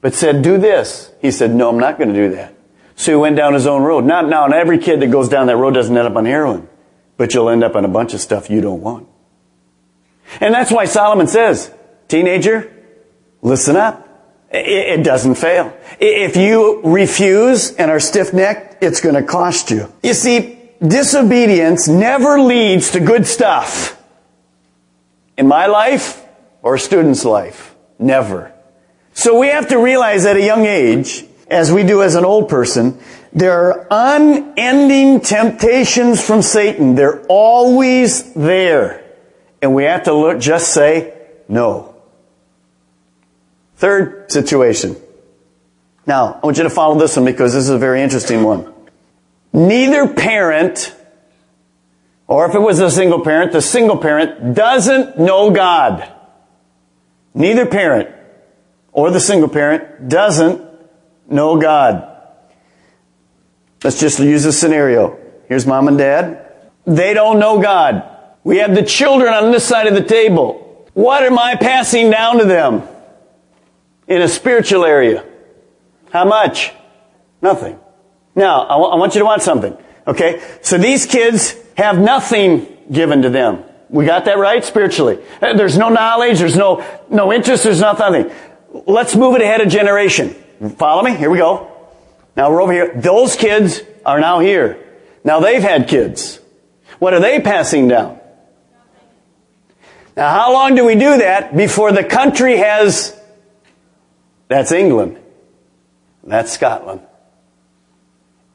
but 0.00 0.14
said, 0.14 0.42
do 0.42 0.56
this. 0.58 1.12
He 1.20 1.30
said, 1.30 1.52
no, 1.52 1.68
I'm 1.68 1.78
not 1.78 1.98
going 1.98 2.12
to 2.12 2.14
do 2.14 2.34
that. 2.36 2.54
So 3.02 3.10
he 3.10 3.16
went 3.16 3.34
down 3.34 3.54
his 3.54 3.66
own 3.66 3.82
road. 3.82 4.04
Not 4.04 4.28
now, 4.28 4.44
and 4.44 4.54
every 4.54 4.78
kid 4.78 5.00
that 5.00 5.08
goes 5.10 5.28
down 5.28 5.48
that 5.48 5.56
road 5.56 5.74
doesn't 5.74 5.96
end 5.96 6.06
up 6.06 6.14
on 6.14 6.24
heroin, 6.24 6.68
but 7.16 7.34
you'll 7.34 7.48
end 7.48 7.64
up 7.64 7.74
on 7.74 7.84
a 7.84 7.88
bunch 7.88 8.14
of 8.14 8.20
stuff 8.20 8.48
you 8.48 8.60
don't 8.60 8.80
want. 8.80 9.08
And 10.40 10.54
that's 10.54 10.70
why 10.70 10.84
Solomon 10.84 11.26
says, 11.26 11.74
teenager, 12.06 12.72
listen 13.42 13.74
up. 13.74 14.08
It 14.52 15.02
doesn't 15.02 15.34
fail. 15.34 15.76
If 15.98 16.36
you 16.36 16.80
refuse 16.84 17.74
and 17.74 17.90
are 17.90 17.98
stiff-necked, 17.98 18.84
it's 18.84 19.00
going 19.00 19.16
to 19.16 19.24
cost 19.24 19.72
you. 19.72 19.92
You 20.04 20.14
see, 20.14 20.60
disobedience 20.80 21.88
never 21.88 22.38
leads 22.38 22.92
to 22.92 23.00
good 23.00 23.26
stuff. 23.26 24.00
In 25.36 25.48
my 25.48 25.66
life 25.66 26.24
or 26.62 26.76
a 26.76 26.78
student's 26.78 27.24
life, 27.24 27.74
never. 27.98 28.52
So 29.12 29.40
we 29.40 29.48
have 29.48 29.66
to 29.70 29.78
realize 29.78 30.24
at 30.24 30.36
a 30.36 30.44
young 30.44 30.66
age, 30.66 31.24
as 31.52 31.70
we 31.70 31.84
do 31.84 32.02
as 32.02 32.14
an 32.14 32.24
old 32.24 32.48
person, 32.48 32.98
there 33.32 33.52
are 33.52 33.86
unending 33.90 35.20
temptations 35.20 36.24
from 36.24 36.42
Satan. 36.42 36.94
They're 36.94 37.24
always 37.26 38.32
there. 38.32 39.04
And 39.60 39.74
we 39.74 39.84
have 39.84 40.04
to 40.04 40.14
look, 40.14 40.40
just 40.40 40.72
say 40.72 41.14
no. 41.48 41.94
Third 43.76 44.32
situation. 44.32 44.96
Now, 46.06 46.40
I 46.42 46.46
want 46.46 46.56
you 46.56 46.64
to 46.64 46.70
follow 46.70 46.98
this 46.98 47.16
one 47.16 47.26
because 47.26 47.52
this 47.52 47.64
is 47.64 47.70
a 47.70 47.78
very 47.78 48.02
interesting 48.02 48.42
one. 48.42 48.72
Neither 49.52 50.08
parent, 50.08 50.94
or 52.26 52.48
if 52.48 52.54
it 52.54 52.60
was 52.60 52.80
a 52.80 52.90
single 52.90 53.20
parent, 53.20 53.52
the 53.52 53.60
single 53.60 53.98
parent 53.98 54.54
doesn't 54.54 55.18
know 55.18 55.50
God. 55.50 56.10
Neither 57.34 57.66
parent 57.66 58.08
or 58.92 59.10
the 59.10 59.20
single 59.20 59.48
parent 59.48 60.08
doesn't 60.08 60.71
know 61.32 61.60
God. 61.60 62.08
Let's 63.82 63.98
just 63.98 64.18
use 64.18 64.44
a 64.44 64.52
scenario. 64.52 65.18
Here's 65.48 65.66
mom 65.66 65.88
and 65.88 65.98
dad. 65.98 66.46
They 66.86 67.14
don't 67.14 67.38
know 67.38 67.60
God. 67.60 68.08
We 68.44 68.58
have 68.58 68.74
the 68.74 68.82
children 68.82 69.32
on 69.32 69.50
this 69.50 69.64
side 69.64 69.86
of 69.86 69.94
the 69.94 70.02
table. 70.02 70.88
What 70.94 71.22
am 71.22 71.38
I 71.38 71.56
passing 71.56 72.10
down 72.10 72.38
to 72.38 72.44
them? 72.44 72.88
in 74.06 74.22
a 74.22 74.28
spiritual 74.28 74.84
area. 74.84 75.24
How 76.10 76.24
much? 76.24 76.72
Nothing. 77.40 77.78
Now, 78.34 78.64
I, 78.64 78.74
w- 78.74 78.90
I 78.90 78.96
want 78.96 79.14
you 79.14 79.20
to 79.20 79.24
watch 79.24 79.42
something. 79.42 79.76
Okay? 80.06 80.42
So 80.60 80.78
these 80.78 81.06
kids 81.06 81.56
have 81.76 81.98
nothing 81.98 82.66
given 82.90 83.22
to 83.22 83.30
them. 83.30 83.64
We 83.88 84.04
got 84.04 84.24
that 84.24 84.38
right 84.38 84.64
spiritually. 84.64 85.18
There's 85.40 85.76
no 85.76 85.88
knowledge, 85.88 86.38
there's 86.38 86.56
no, 86.56 86.84
no 87.10 87.32
interest, 87.32 87.64
there's 87.64 87.80
nothing. 87.80 88.30
Let's 88.86 89.14
move 89.14 89.36
it 89.36 89.42
ahead 89.42 89.60
a 89.60 89.66
generation. 89.66 90.34
Follow 90.70 91.02
me? 91.02 91.14
Here 91.14 91.30
we 91.30 91.38
go. 91.38 91.70
Now 92.36 92.50
we're 92.50 92.62
over 92.62 92.72
here. 92.72 92.92
Those 92.94 93.36
kids 93.36 93.80
are 94.06 94.20
now 94.20 94.40
here. 94.40 94.78
Now 95.24 95.40
they've 95.40 95.62
had 95.62 95.88
kids. 95.88 96.40
What 96.98 97.14
are 97.14 97.20
they 97.20 97.40
passing 97.40 97.88
down? 97.88 98.18
Now 100.16 100.30
how 100.30 100.52
long 100.52 100.74
do 100.74 100.84
we 100.84 100.94
do 100.94 101.18
that 101.18 101.56
before 101.56 101.92
the 101.92 102.04
country 102.04 102.58
has 102.58 103.18
that's 104.52 104.70
England. 104.70 105.18
That's 106.22 106.52
Scotland. 106.52 107.00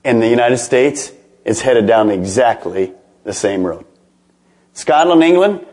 And 0.03 0.21
the 0.21 0.27
United 0.27 0.59
States 0.59 1.11
is 1.43 1.59
headed 1.59 1.87
down 1.87 2.11
exactly 2.11 2.93
the 3.23 3.33
same 3.33 3.65
road. 3.65 3.83
Scotland, 4.73 5.23
England, 5.23 5.65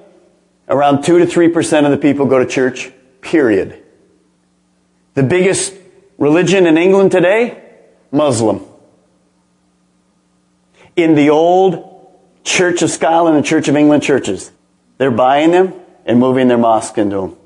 around 0.67 1.03
2 1.03 1.19
to 1.19 1.27
3% 1.27 1.85
of 1.85 1.91
the 1.91 1.99
people 1.99 2.25
go 2.25 2.39
to 2.39 2.47
church, 2.47 2.91
period. 3.21 3.83
The 5.13 5.23
biggest 5.23 5.75
religion 6.19 6.67
in 6.67 6.79
England 6.79 7.13
today, 7.13 7.63
Muslim. 8.11 8.65
In 10.97 11.15
the 11.15 11.31
old 11.31 11.91
Church 12.45 12.83
of 12.83 12.91
Scotland 12.91 13.37
and 13.37 13.45
Church 13.45 13.69
of 13.69 13.77
England 13.77 14.03
churches, 14.03 14.53
they're 14.99 15.11
buying 15.11 15.51
them 15.51 15.75
and 16.05 16.21
moving 16.21 16.49
their 16.49 16.59
mosque 16.59 16.99
into 16.99 17.17
them. 17.17 17.37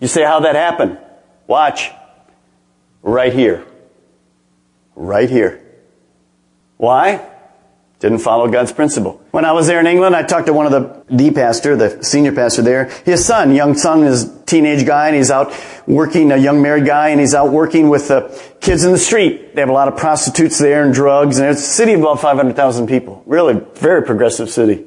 You 0.00 0.08
say 0.08 0.24
how 0.24 0.40
that 0.40 0.54
happened? 0.54 0.98
Watch. 1.46 1.90
Right 3.02 3.32
here. 3.32 3.64
Right 4.96 5.30
here. 5.30 5.62
Why? 6.76 7.26
Didn't 8.04 8.18
follow 8.18 8.48
God's 8.48 8.70
principle. 8.70 9.18
When 9.30 9.46
I 9.46 9.52
was 9.52 9.66
there 9.66 9.80
in 9.80 9.86
England, 9.86 10.14
I 10.14 10.24
talked 10.24 10.48
to 10.48 10.52
one 10.52 10.66
of 10.66 10.72
the, 10.72 11.04
the 11.08 11.30
pastor, 11.30 11.74
the 11.74 12.04
senior 12.04 12.32
pastor 12.32 12.60
there. 12.60 12.90
His 13.06 13.24
son, 13.24 13.54
young 13.54 13.74
son, 13.78 14.02
is 14.02 14.24
a 14.24 14.44
teenage 14.44 14.84
guy, 14.84 15.06
and 15.06 15.16
he's 15.16 15.30
out 15.30 15.58
working, 15.86 16.30
a 16.30 16.36
young 16.36 16.60
married 16.60 16.84
guy, 16.84 17.08
and 17.08 17.18
he's 17.18 17.34
out 17.34 17.50
working 17.50 17.88
with 17.88 18.08
the 18.08 18.38
kids 18.60 18.84
in 18.84 18.92
the 18.92 18.98
street. 18.98 19.54
They 19.54 19.62
have 19.62 19.70
a 19.70 19.72
lot 19.72 19.88
of 19.88 19.96
prostitutes 19.96 20.58
there 20.58 20.84
and 20.84 20.92
drugs, 20.92 21.38
and 21.38 21.48
it's 21.48 21.62
a 21.62 21.66
city 21.66 21.94
of 21.94 22.00
about 22.00 22.20
500,000 22.20 22.88
people. 22.88 23.22
Really, 23.24 23.58
very 23.76 24.02
progressive 24.02 24.50
city. 24.50 24.84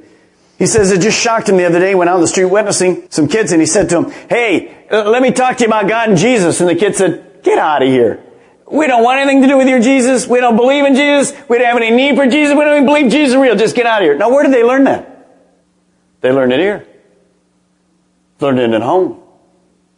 He 0.60 0.68
says 0.68 0.92
it 0.92 1.02
just 1.02 1.20
shocked 1.20 1.50
him 1.50 1.58
the 1.58 1.66
other 1.66 1.80
day 1.80 1.96
when 1.96 2.08
out 2.08 2.18
on 2.18 2.22
the 2.22 2.28
street 2.28 2.46
witnessing 2.46 3.08
some 3.10 3.28
kids 3.28 3.52
and 3.52 3.60
he 3.60 3.66
said 3.66 3.90
to 3.90 4.02
them, 4.02 4.12
hey, 4.30 4.86
uh, 4.92 5.10
let 5.10 5.24
me 5.24 5.32
talk 5.32 5.58
to 5.58 5.64
you 5.64 5.70
about 5.70 5.88
God 5.88 6.10
and 6.10 6.20
Jesus. 6.20 6.62
And 6.62 6.70
the 6.70 6.76
kid 6.76 6.96
said, 6.96 7.42
get 7.42 7.58
out 7.58 7.82
of 7.82 7.90
here. 7.90 8.24
We 8.70 8.86
don't 8.88 9.04
want 9.04 9.20
anything 9.20 9.42
to 9.44 9.48
do 9.48 9.58
with 9.58 9.70
your 9.70 9.80
Jesus. 9.80 10.28
We 10.28 10.40
don't 10.42 10.58
believe 10.58 10.86
in 10.86 10.94
Jesus. 10.94 11.32
We 11.48 11.58
don't 11.58 11.68
have 11.68 11.78
any 11.78 11.92
need 11.92 12.18
for 12.18 12.28
Jesus. 12.28 12.54
We 12.54 12.64
don't 12.66 12.74
even 12.74 12.86
believe 12.86 13.12
Jesus 13.12 13.30
is 13.30 13.38
real. 13.38 13.56
Just 13.56 13.76
get 13.76 13.86
out 13.86 14.02
of 14.02 14.06
here. 14.06 14.18
Now 14.18 14.30
where 14.30 14.44
did 14.44 14.54
they 14.54 14.64
learn 14.64 14.84
that? 14.86 15.14
They 16.20 16.32
learned 16.32 16.52
it 16.52 16.60
here. 16.60 16.86
Learned 18.42 18.60
it 18.60 18.74
at 18.74 18.82
home. 18.82 19.22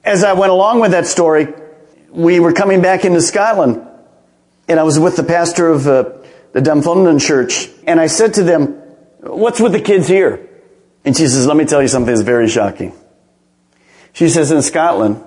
As 0.03 0.23
I 0.23 0.33
went 0.33 0.51
along 0.51 0.81
with 0.81 0.91
that 0.91 1.07
story, 1.07 1.47
we 2.11 2.39
were 2.39 2.53
coming 2.53 2.81
back 2.81 3.05
into 3.05 3.21
Scotland 3.21 3.85
and 4.67 4.79
I 4.79 4.83
was 4.83 4.99
with 4.99 5.15
the 5.15 5.23
pastor 5.23 5.69
of 5.69 5.87
uh, 5.87 6.11
the 6.51 6.61
Dunfermline 6.61 7.19
church 7.19 7.69
and 7.87 7.99
I 7.99 8.05
said 8.05 8.35
to 8.35 8.43
them, 8.43 8.73
what's 9.21 9.59
with 9.59 9.71
the 9.71 9.81
kids 9.81 10.07
here? 10.07 10.47
And 11.05 11.17
she 11.17 11.27
says, 11.27 11.47
let 11.47 11.57
me 11.57 11.65
tell 11.65 11.81
you 11.81 11.87
something 11.87 12.13
that's 12.13 12.21
very 12.21 12.47
shocking. 12.47 12.93
She 14.13 14.29
says, 14.29 14.51
in 14.51 14.61
Scotland, 14.61 15.23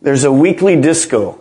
there's 0.00 0.24
a 0.24 0.32
weekly 0.32 0.80
disco 0.80 1.40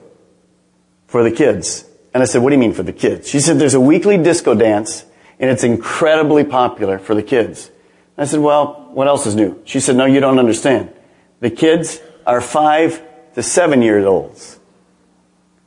for 1.08 1.24
the 1.24 1.32
kids. 1.32 1.86
And 2.14 2.22
I 2.22 2.26
said, 2.26 2.42
what 2.42 2.50
do 2.50 2.56
you 2.56 2.60
mean 2.60 2.74
for 2.74 2.84
the 2.84 2.94
kids? 2.94 3.30
She 3.30 3.40
said, 3.40 3.60
there's 3.60 3.74
a 3.74 3.80
weekly 3.80 4.18
disco 4.18 4.54
dance 4.54 5.06
and 5.40 5.50
it's 5.50 5.64
incredibly 5.64 6.44
popular 6.44 7.00
for 7.00 7.16
the 7.16 7.24
kids. 7.24 7.72
I 8.18 8.26
said, 8.26 8.40
well, 8.40 8.90
what 8.94 9.08
else 9.08 9.28
is 9.28 9.36
new? 9.36 9.62
She 9.66 9.80
said, 9.80 9.96
no, 9.96 10.06
you 10.06 10.20
don't 10.20 10.40
understand. 10.40 10.92
The 11.40 11.52
kids 11.52 12.00
are 12.26 12.42
five 12.42 13.02
to 13.36 13.44
seven 13.44 13.82
years 13.82 14.06
old. 14.06 14.42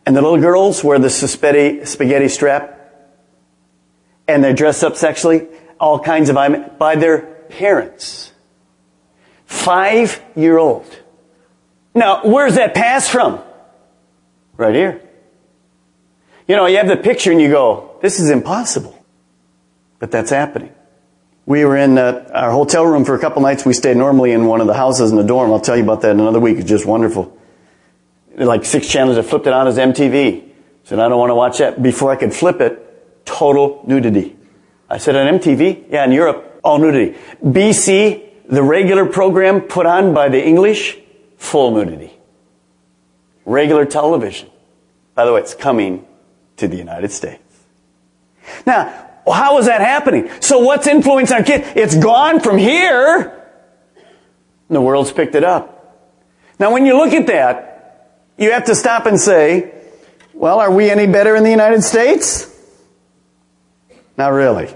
And 0.05 0.17
the 0.17 0.23
little 0.23 0.41
girls 0.41 0.83
wear 0.83 0.99
the 0.99 1.11
spaghetti, 1.11 1.85
spaghetti 1.85 2.29
strap 2.29 2.79
and 4.27 4.45
they 4.45 4.53
dress 4.53 4.83
up 4.83 4.97
sexually, 4.97 5.49
all 5.79 5.99
kinds 5.99 6.29
of, 6.29 6.37
by 6.79 6.97
their 6.97 7.19
parents. 7.49 8.33
Five 9.45 10.23
year 10.37 10.59
old. 10.59 10.87
Now, 11.95 12.23
where's 12.25 12.55
that 12.55 12.75
pass 12.75 13.09
from? 13.09 13.41
Right 14.57 14.75
here. 14.75 15.03
You 16.51 16.57
know, 16.57 16.67
you 16.67 16.79
have 16.79 16.89
the 16.89 16.97
picture 16.97 17.31
and 17.31 17.41
you 17.41 17.49
go, 17.49 17.97
this 18.03 18.19
is 18.19 18.29
impossible. 18.29 19.01
But 20.01 20.11
that's 20.11 20.31
happening. 20.31 20.75
We 21.47 21.65
were 21.65 21.77
in 21.77 21.97
uh, 21.97 22.29
our 22.35 22.51
hotel 22.51 22.85
room 22.85 23.05
for 23.05 23.15
a 23.15 23.21
couple 23.21 23.41
nights. 23.41 23.65
We 23.65 23.73
stayed 23.73 23.97
normally 23.97 24.33
in 24.33 24.47
one 24.47 24.61
of 24.61 24.67
the 24.67 24.75
houses 24.75 25.13
in 25.13 25.17
the 25.17 25.23
dorm. 25.23 25.53
I'll 25.53 25.61
tell 25.61 25.77
you 25.77 25.85
about 25.85 26.01
that 26.01 26.11
in 26.11 26.19
another 26.19 26.41
week. 26.41 26.59
It's 26.59 26.69
just 26.69 26.87
wonderful. 26.87 27.39
Like 28.35 28.65
six 28.65 28.89
channels. 28.89 29.17
I 29.17 29.23
flipped 29.23 29.47
it 29.47 29.53
on 29.53 29.69
as 29.69 29.79
MTV. 29.79 30.51
Said, 30.83 30.99
I 30.99 31.09
don't 31.09 31.21
want 31.21 31.31
to 31.31 31.37
watch 31.37 31.59
that. 31.59 31.81
Before 31.81 32.11
I 32.11 32.17
could 32.17 32.35
flip 32.35 32.61
it, 32.61 33.25
total 33.25 33.85
nudity. 33.87 34.37
I 34.89 34.99
said, 34.99 35.15
on 35.15 35.39
MTV? 35.39 35.85
Yeah, 35.89 36.05
in 36.05 36.11
Europe, 36.11 36.59
all 36.65 36.79
nudity. 36.79 37.17
BC, 37.45 38.25
the 38.49 38.65
regular 38.65 39.07
program 39.07 39.61
put 39.61 39.87
on 39.87 40.15
by 40.15 40.29
the 40.29 40.45
English, 40.45 40.99
full 41.37 41.71
nudity. 41.71 42.13
Regular 43.45 43.85
television. 43.85 44.51
By 45.15 45.25
the 45.25 45.33
way, 45.33 45.43
it's 45.43 45.55
coming 45.55 46.09
to 46.61 46.69
the 46.69 46.77
United 46.77 47.11
States. 47.11 47.43
Now, 48.67 49.09
how 49.31 49.59
is 49.59 49.67
that 49.67 49.81
happening? 49.81 50.31
So 50.41 50.61
what's 50.61 50.87
influencing 50.87 51.37
our 51.37 51.43
kids? 51.43 51.67
It's 51.75 51.97
gone 51.97 52.41
from 52.41 52.59
here 52.59 53.37
And 54.69 54.77
the 54.77 54.81
world's 54.81 55.13
picked 55.13 55.35
it 55.35 55.45
up. 55.45 55.77
Now 56.59 56.73
when 56.73 56.87
you 56.87 56.97
look 56.97 57.13
at 57.13 57.27
that, 57.27 58.17
you 58.39 58.53
have 58.53 58.65
to 58.67 58.75
stop 58.75 59.07
and 59.07 59.21
say, 59.21 59.75
well, 60.33 60.61
are 60.61 60.71
we 60.71 60.91
any 60.91 61.07
better 61.07 61.37
in 61.37 61.43
the 61.43 61.51
United 61.51 61.83
States? 61.83 62.47
Not 64.17 64.33
really. 64.33 64.75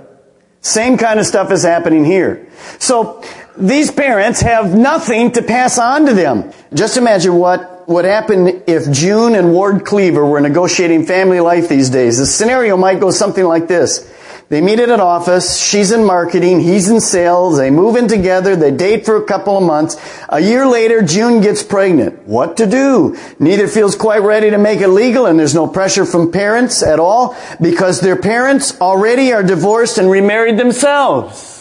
Same 0.60 0.98
kind 0.98 1.20
of 1.20 1.26
stuff 1.26 1.52
is 1.52 1.62
happening 1.62 2.04
here. 2.04 2.48
So 2.78 3.22
these 3.56 3.90
parents 3.90 4.40
have 4.40 4.74
nothing 4.74 5.32
to 5.32 5.42
pass 5.42 5.78
on 5.78 6.06
to 6.06 6.14
them. 6.14 6.52
Just 6.72 6.96
imagine 6.96 7.34
what 7.36 7.74
would 7.86 8.04
happen 8.04 8.62
if 8.66 8.90
June 8.90 9.34
and 9.34 9.52
Ward 9.52 9.84
Cleaver 9.84 10.24
were 10.24 10.40
negotiating 10.40 11.06
family 11.06 11.40
life 11.40 11.68
these 11.68 11.90
days. 11.90 12.18
The 12.18 12.26
scenario 12.26 12.76
might 12.76 13.00
go 13.00 13.10
something 13.10 13.44
like 13.44 13.68
this. 13.68 14.10
They 14.50 14.60
meet 14.60 14.78
at 14.78 14.90
an 14.90 15.00
office. 15.00 15.56
She's 15.56 15.90
in 15.90 16.04
marketing. 16.04 16.60
He's 16.60 16.90
in 16.90 17.00
sales. 17.00 17.56
They 17.56 17.70
move 17.70 17.96
in 17.96 18.08
together. 18.08 18.54
They 18.56 18.70
date 18.70 19.06
for 19.06 19.16
a 19.16 19.24
couple 19.24 19.56
of 19.56 19.64
months. 19.64 19.96
A 20.28 20.38
year 20.38 20.66
later, 20.66 21.00
June 21.00 21.40
gets 21.40 21.62
pregnant. 21.62 22.28
What 22.28 22.58
to 22.58 22.66
do? 22.66 23.16
Neither 23.38 23.68
feels 23.68 23.96
quite 23.96 24.22
ready 24.22 24.50
to 24.50 24.58
make 24.58 24.80
it 24.80 24.88
legal 24.88 25.26
and 25.26 25.38
there's 25.38 25.54
no 25.54 25.66
pressure 25.66 26.04
from 26.04 26.30
parents 26.30 26.82
at 26.82 27.00
all 27.00 27.36
because 27.60 28.00
their 28.00 28.16
parents 28.16 28.78
already 28.80 29.32
are 29.32 29.42
divorced 29.42 29.96
and 29.96 30.10
remarried 30.10 30.58
themselves. 30.58 31.53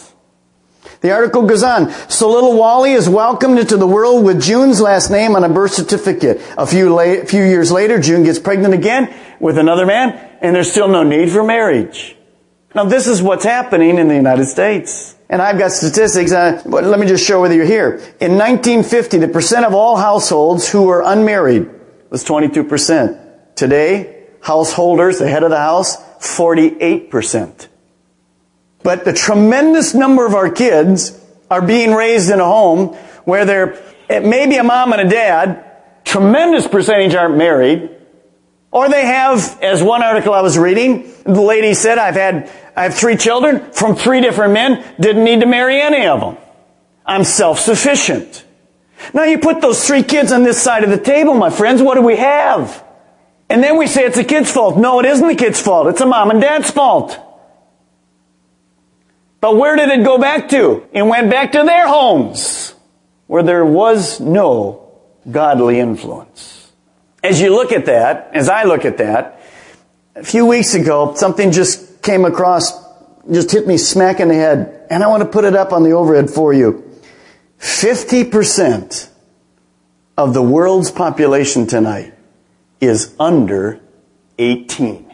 The 1.04 1.10
article 1.10 1.42
goes 1.42 1.62
on. 1.62 1.90
So 2.08 2.30
little 2.30 2.56
Wally 2.56 2.92
is 2.92 3.10
welcomed 3.10 3.58
into 3.58 3.76
the 3.76 3.86
world 3.86 4.24
with 4.24 4.40
June's 4.40 4.80
last 4.80 5.10
name 5.10 5.36
on 5.36 5.44
a 5.44 5.50
birth 5.50 5.74
certificate. 5.74 6.40
A 6.56 6.66
few, 6.66 6.94
la- 6.94 7.26
few 7.26 7.44
years 7.44 7.70
later, 7.70 8.00
June 8.00 8.24
gets 8.24 8.38
pregnant 8.38 8.72
again 8.72 9.14
with 9.38 9.58
another 9.58 9.84
man, 9.84 10.12
and 10.40 10.56
there's 10.56 10.70
still 10.70 10.88
no 10.88 11.02
need 11.02 11.30
for 11.30 11.42
marriage. 11.44 12.16
Now 12.74 12.84
this 12.84 13.06
is 13.06 13.20
what's 13.20 13.44
happening 13.44 13.98
in 13.98 14.08
the 14.08 14.14
United 14.14 14.46
States. 14.46 15.14
And 15.28 15.42
I've 15.42 15.58
got 15.58 15.72
statistics, 15.72 16.32
uh, 16.32 16.62
but 16.64 16.84
let 16.84 16.98
me 16.98 17.06
just 17.06 17.26
show 17.26 17.42
with 17.42 17.52
you're 17.52 17.66
here. 17.66 17.96
In 18.18 18.38
1950, 18.38 19.18
the 19.18 19.28
percent 19.28 19.66
of 19.66 19.74
all 19.74 19.98
households 19.98 20.70
who 20.70 20.84
were 20.84 21.02
unmarried 21.04 21.68
was 22.08 22.24
22%. 22.24 23.54
Today, 23.56 24.24
householders, 24.40 25.18
the 25.18 25.28
head 25.28 25.42
of 25.42 25.50
the 25.50 25.58
house, 25.58 25.98
48%. 26.20 27.68
But 28.84 29.06
the 29.06 29.14
tremendous 29.14 29.94
number 29.94 30.26
of 30.26 30.34
our 30.34 30.50
kids 30.50 31.18
are 31.50 31.62
being 31.62 31.92
raised 31.92 32.30
in 32.30 32.38
a 32.38 32.44
home 32.44 32.94
where 33.24 33.46
they're 33.46 33.82
eh, 34.10 34.20
maybe 34.20 34.56
a 34.56 34.62
mom 34.62 34.92
and 34.92 35.00
a 35.00 35.08
dad, 35.08 35.64
tremendous 36.04 36.68
percentage 36.68 37.14
aren't 37.14 37.38
married, 37.38 37.90
or 38.70 38.90
they 38.90 39.06
have, 39.06 39.58
as 39.62 39.82
one 39.82 40.02
article 40.02 40.34
I 40.34 40.42
was 40.42 40.58
reading, 40.58 41.10
the 41.24 41.40
lady 41.40 41.72
said, 41.72 41.96
I've 41.96 42.14
had, 42.14 42.50
I 42.76 42.82
have 42.82 42.94
three 42.94 43.16
children 43.16 43.72
from 43.72 43.96
three 43.96 44.20
different 44.20 44.52
men, 44.52 44.84
didn't 45.00 45.24
need 45.24 45.40
to 45.40 45.46
marry 45.46 45.80
any 45.80 46.06
of 46.06 46.20
them. 46.20 46.36
I'm 47.06 47.24
self-sufficient. 47.24 48.44
Now 49.14 49.24
you 49.24 49.38
put 49.38 49.62
those 49.62 49.86
three 49.86 50.02
kids 50.02 50.30
on 50.30 50.42
this 50.42 50.60
side 50.60 50.84
of 50.84 50.90
the 50.90 50.98
table, 50.98 51.32
my 51.32 51.48
friends, 51.48 51.80
what 51.80 51.94
do 51.94 52.02
we 52.02 52.16
have? 52.16 52.84
And 53.48 53.62
then 53.62 53.78
we 53.78 53.86
say 53.86 54.04
it's 54.04 54.16
the 54.16 54.24
kid's 54.24 54.50
fault. 54.50 54.76
No, 54.76 55.00
it 55.00 55.06
isn't 55.06 55.26
the 55.26 55.36
kid's 55.36 55.60
fault. 55.60 55.86
It's 55.86 56.00
a 56.02 56.06
mom 56.06 56.30
and 56.30 56.40
dad's 56.40 56.70
fault. 56.70 57.18
But 59.44 59.58
where 59.58 59.76
did 59.76 59.90
it 59.90 60.02
go 60.02 60.16
back 60.16 60.48
to? 60.48 60.88
It 60.90 61.02
went 61.02 61.28
back 61.28 61.52
to 61.52 61.64
their 61.64 61.86
homes, 61.86 62.74
where 63.26 63.42
there 63.42 63.62
was 63.62 64.18
no 64.18 64.90
godly 65.30 65.80
influence. 65.80 66.72
As 67.22 67.42
you 67.42 67.54
look 67.54 67.70
at 67.70 67.84
that, 67.84 68.30
as 68.32 68.48
I 68.48 68.62
look 68.62 68.86
at 68.86 68.96
that, 68.96 69.42
a 70.16 70.24
few 70.24 70.46
weeks 70.46 70.72
ago, 70.72 71.12
something 71.14 71.52
just 71.52 72.00
came 72.02 72.24
across, 72.24 72.72
just 73.30 73.50
hit 73.52 73.66
me 73.66 73.76
smack 73.76 74.18
in 74.18 74.28
the 74.28 74.34
head, 74.34 74.86
and 74.88 75.04
I 75.04 75.08
want 75.08 75.22
to 75.24 75.28
put 75.28 75.44
it 75.44 75.54
up 75.54 75.74
on 75.74 75.82
the 75.82 75.90
overhead 75.90 76.30
for 76.30 76.54
you. 76.54 76.98
50% 77.58 79.10
of 80.16 80.32
the 80.32 80.42
world's 80.42 80.90
population 80.90 81.66
tonight 81.66 82.14
is 82.80 83.14
under 83.20 83.78
18. 84.38 85.12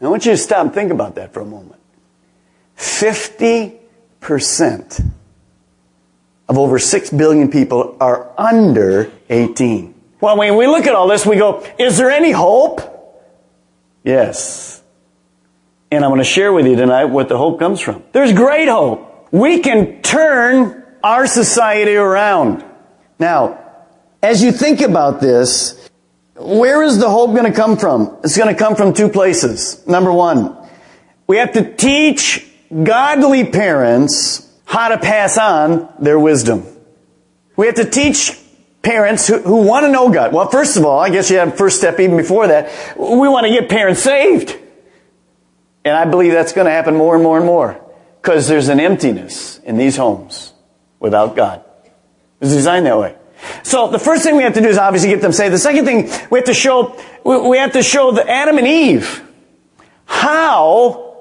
I 0.00 0.08
want 0.08 0.24
you 0.24 0.32
to 0.32 0.38
stop 0.38 0.64
and 0.64 0.72
think 0.72 0.92
about 0.92 1.16
that 1.16 1.34
for 1.34 1.40
a 1.40 1.44
moment. 1.44 1.81
50% 3.02 5.10
of 6.48 6.56
over 6.56 6.78
6 6.78 7.10
billion 7.10 7.50
people 7.50 7.96
are 8.00 8.30
under 8.38 9.10
18. 9.28 9.92
Well, 10.20 10.36
when 10.36 10.56
we 10.56 10.68
look 10.68 10.86
at 10.86 10.94
all 10.94 11.08
this, 11.08 11.26
we 11.26 11.34
go, 11.36 11.66
is 11.80 11.98
there 11.98 12.10
any 12.10 12.30
hope? 12.30 12.80
Yes. 14.04 14.80
And 15.90 16.04
I'm 16.04 16.10
going 16.10 16.20
to 16.20 16.24
share 16.24 16.52
with 16.52 16.68
you 16.68 16.76
tonight 16.76 17.06
what 17.06 17.28
the 17.28 17.36
hope 17.36 17.58
comes 17.58 17.80
from. 17.80 18.04
There's 18.12 18.32
great 18.32 18.68
hope. 18.68 19.32
We 19.32 19.58
can 19.58 20.00
turn 20.02 20.84
our 21.02 21.26
society 21.26 21.96
around. 21.96 22.64
Now, 23.18 23.58
as 24.22 24.44
you 24.44 24.52
think 24.52 24.80
about 24.80 25.20
this, 25.20 25.90
where 26.36 26.84
is 26.84 26.98
the 26.98 27.10
hope 27.10 27.34
going 27.34 27.50
to 27.50 27.58
come 27.58 27.76
from? 27.76 28.16
It's 28.22 28.36
going 28.36 28.54
to 28.54 28.58
come 28.58 28.76
from 28.76 28.94
two 28.94 29.08
places. 29.08 29.84
Number 29.88 30.12
one, 30.12 30.56
we 31.26 31.38
have 31.38 31.50
to 31.54 31.74
teach 31.74 32.46
godly 32.82 33.44
parents 33.44 34.48
how 34.64 34.88
to 34.88 34.98
pass 34.98 35.36
on 35.36 35.92
their 35.98 36.18
wisdom. 36.18 36.66
We 37.56 37.66
have 37.66 37.74
to 37.76 37.84
teach 37.84 38.38
parents 38.82 39.26
who, 39.28 39.38
who 39.38 39.66
want 39.66 39.84
to 39.84 39.92
know 39.92 40.10
God. 40.10 40.32
Well, 40.32 40.48
first 40.48 40.76
of 40.76 40.84
all, 40.84 40.98
I 40.98 41.10
guess 41.10 41.30
you 41.30 41.36
have 41.38 41.56
first 41.56 41.78
step 41.78 42.00
even 42.00 42.16
before 42.16 42.48
that. 42.48 42.96
We 42.96 43.28
want 43.28 43.46
to 43.46 43.52
get 43.52 43.68
parents 43.68 44.02
saved. 44.02 44.58
And 45.84 45.96
I 45.96 46.04
believe 46.04 46.32
that's 46.32 46.52
going 46.52 46.66
to 46.66 46.70
happen 46.70 46.96
more 46.96 47.14
and 47.14 47.22
more 47.22 47.36
and 47.36 47.46
more. 47.46 47.80
Because 48.20 48.48
there's 48.48 48.68
an 48.68 48.80
emptiness 48.80 49.58
in 49.58 49.76
these 49.76 49.96
homes 49.96 50.52
without 51.00 51.36
God. 51.36 51.64
It's 52.40 52.52
designed 52.52 52.86
that 52.86 52.98
way. 52.98 53.16
So 53.64 53.88
the 53.88 53.98
first 53.98 54.22
thing 54.22 54.36
we 54.36 54.44
have 54.44 54.54
to 54.54 54.60
do 54.60 54.68
is 54.68 54.78
obviously 54.78 55.10
get 55.10 55.20
them 55.20 55.32
saved. 55.32 55.52
The 55.52 55.58
second 55.58 55.84
thing 55.84 56.10
we 56.30 56.38
have 56.38 56.46
to 56.46 56.54
show, 56.54 56.96
we 57.24 57.58
have 57.58 57.72
to 57.72 57.82
show 57.82 58.12
the 58.12 58.28
Adam 58.28 58.58
and 58.58 58.66
Eve 58.66 59.22
how 60.04 61.16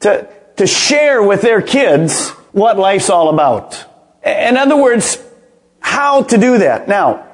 to, 0.00 0.28
to 0.56 0.66
share 0.66 1.22
with 1.22 1.42
their 1.42 1.62
kids 1.62 2.30
what 2.52 2.78
life's 2.78 3.10
all 3.10 3.28
about. 3.28 3.84
In 4.24 4.56
other 4.56 4.76
words, 4.76 5.22
how 5.80 6.22
to 6.24 6.38
do 6.38 6.58
that. 6.58 6.88
Now, 6.88 7.26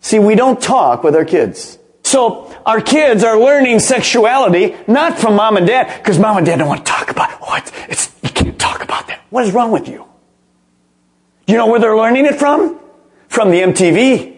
see, 0.00 0.18
we 0.18 0.34
don't 0.34 0.60
talk 0.60 1.02
with 1.02 1.16
our 1.16 1.24
kids. 1.24 1.78
So 2.04 2.54
our 2.66 2.80
kids 2.80 3.24
are 3.24 3.38
learning 3.38 3.80
sexuality 3.80 4.76
not 4.86 5.18
from 5.18 5.36
mom 5.36 5.56
and 5.56 5.66
dad 5.66 5.98
because 5.98 6.18
mom 6.18 6.36
and 6.36 6.46
dad 6.46 6.58
don't 6.58 6.68
want 6.68 6.84
to 6.84 6.92
talk 6.92 7.10
about. 7.10 7.30
Oh, 7.40 7.54
it's, 7.56 7.72
it's 7.88 8.12
you 8.22 8.28
can't 8.28 8.58
talk 8.58 8.82
about 8.82 9.06
that. 9.06 9.20
What 9.30 9.44
is 9.44 9.52
wrong 9.52 9.72
with 9.72 9.88
you? 9.88 10.06
You 11.46 11.56
know 11.56 11.66
where 11.66 11.80
they're 11.80 11.96
learning 11.96 12.26
it 12.26 12.36
from? 12.36 12.78
From 13.28 13.50
the 13.50 13.60
MTV. 13.60 14.32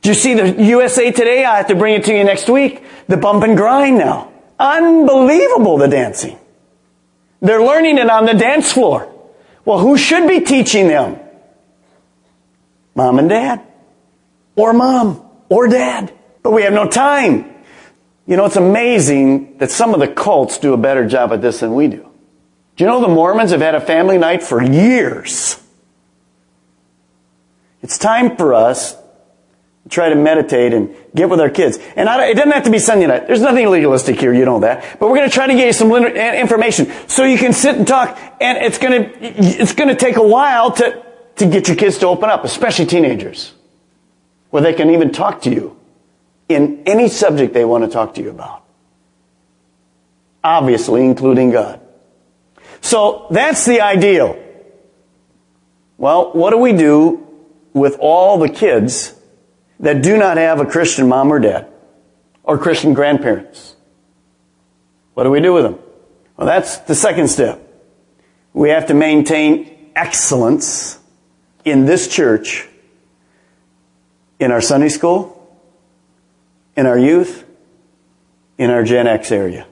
Do 0.00 0.08
you 0.08 0.14
see 0.14 0.34
the 0.34 0.62
USA 0.62 1.10
Today? 1.10 1.44
I 1.44 1.56
have 1.56 1.66
to 1.68 1.74
bring 1.74 1.94
it 1.94 2.04
to 2.04 2.16
you 2.16 2.22
next 2.24 2.48
week. 2.48 2.84
The 3.08 3.16
bump 3.16 3.42
and 3.42 3.56
grind 3.56 3.98
now. 3.98 4.32
Unbelievable, 4.58 5.78
the 5.78 5.88
dancing. 5.88 6.38
They're 7.40 7.62
learning 7.62 7.98
it 7.98 8.10
on 8.10 8.26
the 8.26 8.34
dance 8.34 8.72
floor. 8.72 9.12
Well, 9.64 9.78
who 9.78 9.96
should 9.96 10.28
be 10.28 10.40
teaching 10.40 10.88
them? 10.88 11.20
Mom 12.94 13.18
and 13.18 13.28
dad. 13.28 13.62
Or 14.56 14.72
mom. 14.72 15.22
Or 15.48 15.68
dad. 15.68 16.12
But 16.42 16.50
we 16.50 16.62
have 16.62 16.72
no 16.72 16.88
time. 16.88 17.54
You 18.26 18.36
know, 18.36 18.44
it's 18.44 18.56
amazing 18.56 19.58
that 19.58 19.70
some 19.70 19.94
of 19.94 20.00
the 20.00 20.08
cults 20.08 20.58
do 20.58 20.74
a 20.74 20.76
better 20.76 21.06
job 21.06 21.32
at 21.32 21.40
this 21.40 21.60
than 21.60 21.74
we 21.74 21.86
do. 21.86 22.08
Do 22.76 22.84
you 22.84 22.86
know 22.86 23.00
the 23.00 23.08
Mormons 23.08 23.52
have 23.52 23.60
had 23.60 23.74
a 23.74 23.80
family 23.80 24.18
night 24.18 24.42
for 24.42 24.62
years? 24.62 25.60
It's 27.82 27.98
time 27.98 28.36
for 28.36 28.54
us 28.54 28.96
try 29.88 30.08
to 30.08 30.14
meditate 30.14 30.74
and 30.74 30.94
get 31.14 31.28
with 31.28 31.40
our 31.40 31.50
kids. 31.50 31.78
And 31.96 32.08
I, 32.08 32.26
it 32.26 32.34
doesn't 32.34 32.52
have 32.52 32.64
to 32.64 32.70
be 32.70 32.78
Sunday 32.78 33.06
night. 33.06 33.26
There's 33.26 33.40
nothing 33.40 33.68
legalistic 33.68 34.20
here, 34.20 34.32
you 34.32 34.44
know 34.44 34.60
that. 34.60 34.98
But 34.98 35.08
we're 35.08 35.16
going 35.16 35.28
to 35.28 35.34
try 35.34 35.46
to 35.46 35.54
get 35.54 35.66
you 35.66 35.72
some 35.72 35.92
information 35.92 36.92
so 37.06 37.24
you 37.24 37.38
can 37.38 37.52
sit 37.52 37.76
and 37.76 37.86
talk. 37.86 38.18
And 38.40 38.58
it's 38.58 38.78
going 38.78 39.02
to 39.02 39.18
it's 39.20 39.74
going 39.74 39.88
to 39.88 39.96
take 39.96 40.16
a 40.16 40.26
while 40.26 40.72
to 40.72 41.04
to 41.36 41.46
get 41.46 41.68
your 41.68 41.76
kids 41.76 41.98
to 41.98 42.06
open 42.06 42.28
up, 42.28 42.44
especially 42.44 42.86
teenagers, 42.86 43.54
where 44.50 44.62
they 44.62 44.74
can 44.74 44.90
even 44.90 45.12
talk 45.12 45.42
to 45.42 45.50
you 45.50 45.78
in 46.48 46.82
any 46.86 47.08
subject 47.08 47.54
they 47.54 47.64
want 47.64 47.84
to 47.84 47.90
talk 47.90 48.14
to 48.14 48.22
you 48.22 48.30
about. 48.30 48.64
Obviously, 50.42 51.04
including 51.04 51.50
God. 51.50 51.80
So 52.80 53.26
that's 53.30 53.64
the 53.64 53.80
ideal. 53.80 54.42
Well, 55.96 56.32
what 56.32 56.50
do 56.50 56.58
we 56.58 56.72
do 56.72 57.26
with 57.72 57.96
all 58.00 58.38
the 58.38 58.48
kids 58.48 59.14
that 59.80 60.02
do 60.02 60.16
not 60.16 60.36
have 60.36 60.60
a 60.60 60.66
Christian 60.66 61.08
mom 61.08 61.32
or 61.32 61.38
dad 61.38 61.68
or 62.42 62.58
Christian 62.58 62.94
grandparents. 62.94 63.76
What 65.14 65.24
do 65.24 65.30
we 65.30 65.40
do 65.40 65.52
with 65.52 65.64
them? 65.64 65.78
Well, 66.36 66.46
that's 66.46 66.78
the 66.78 66.94
second 66.94 67.28
step. 67.28 67.60
We 68.52 68.70
have 68.70 68.86
to 68.86 68.94
maintain 68.94 69.90
excellence 69.94 70.98
in 71.64 71.84
this 71.84 72.08
church, 72.08 72.68
in 74.38 74.50
our 74.50 74.60
Sunday 74.60 74.88
school, 74.88 75.34
in 76.76 76.86
our 76.86 76.98
youth, 76.98 77.44
in 78.56 78.70
our 78.70 78.84
Gen 78.84 79.06
X 79.06 79.30
area. 79.32 79.66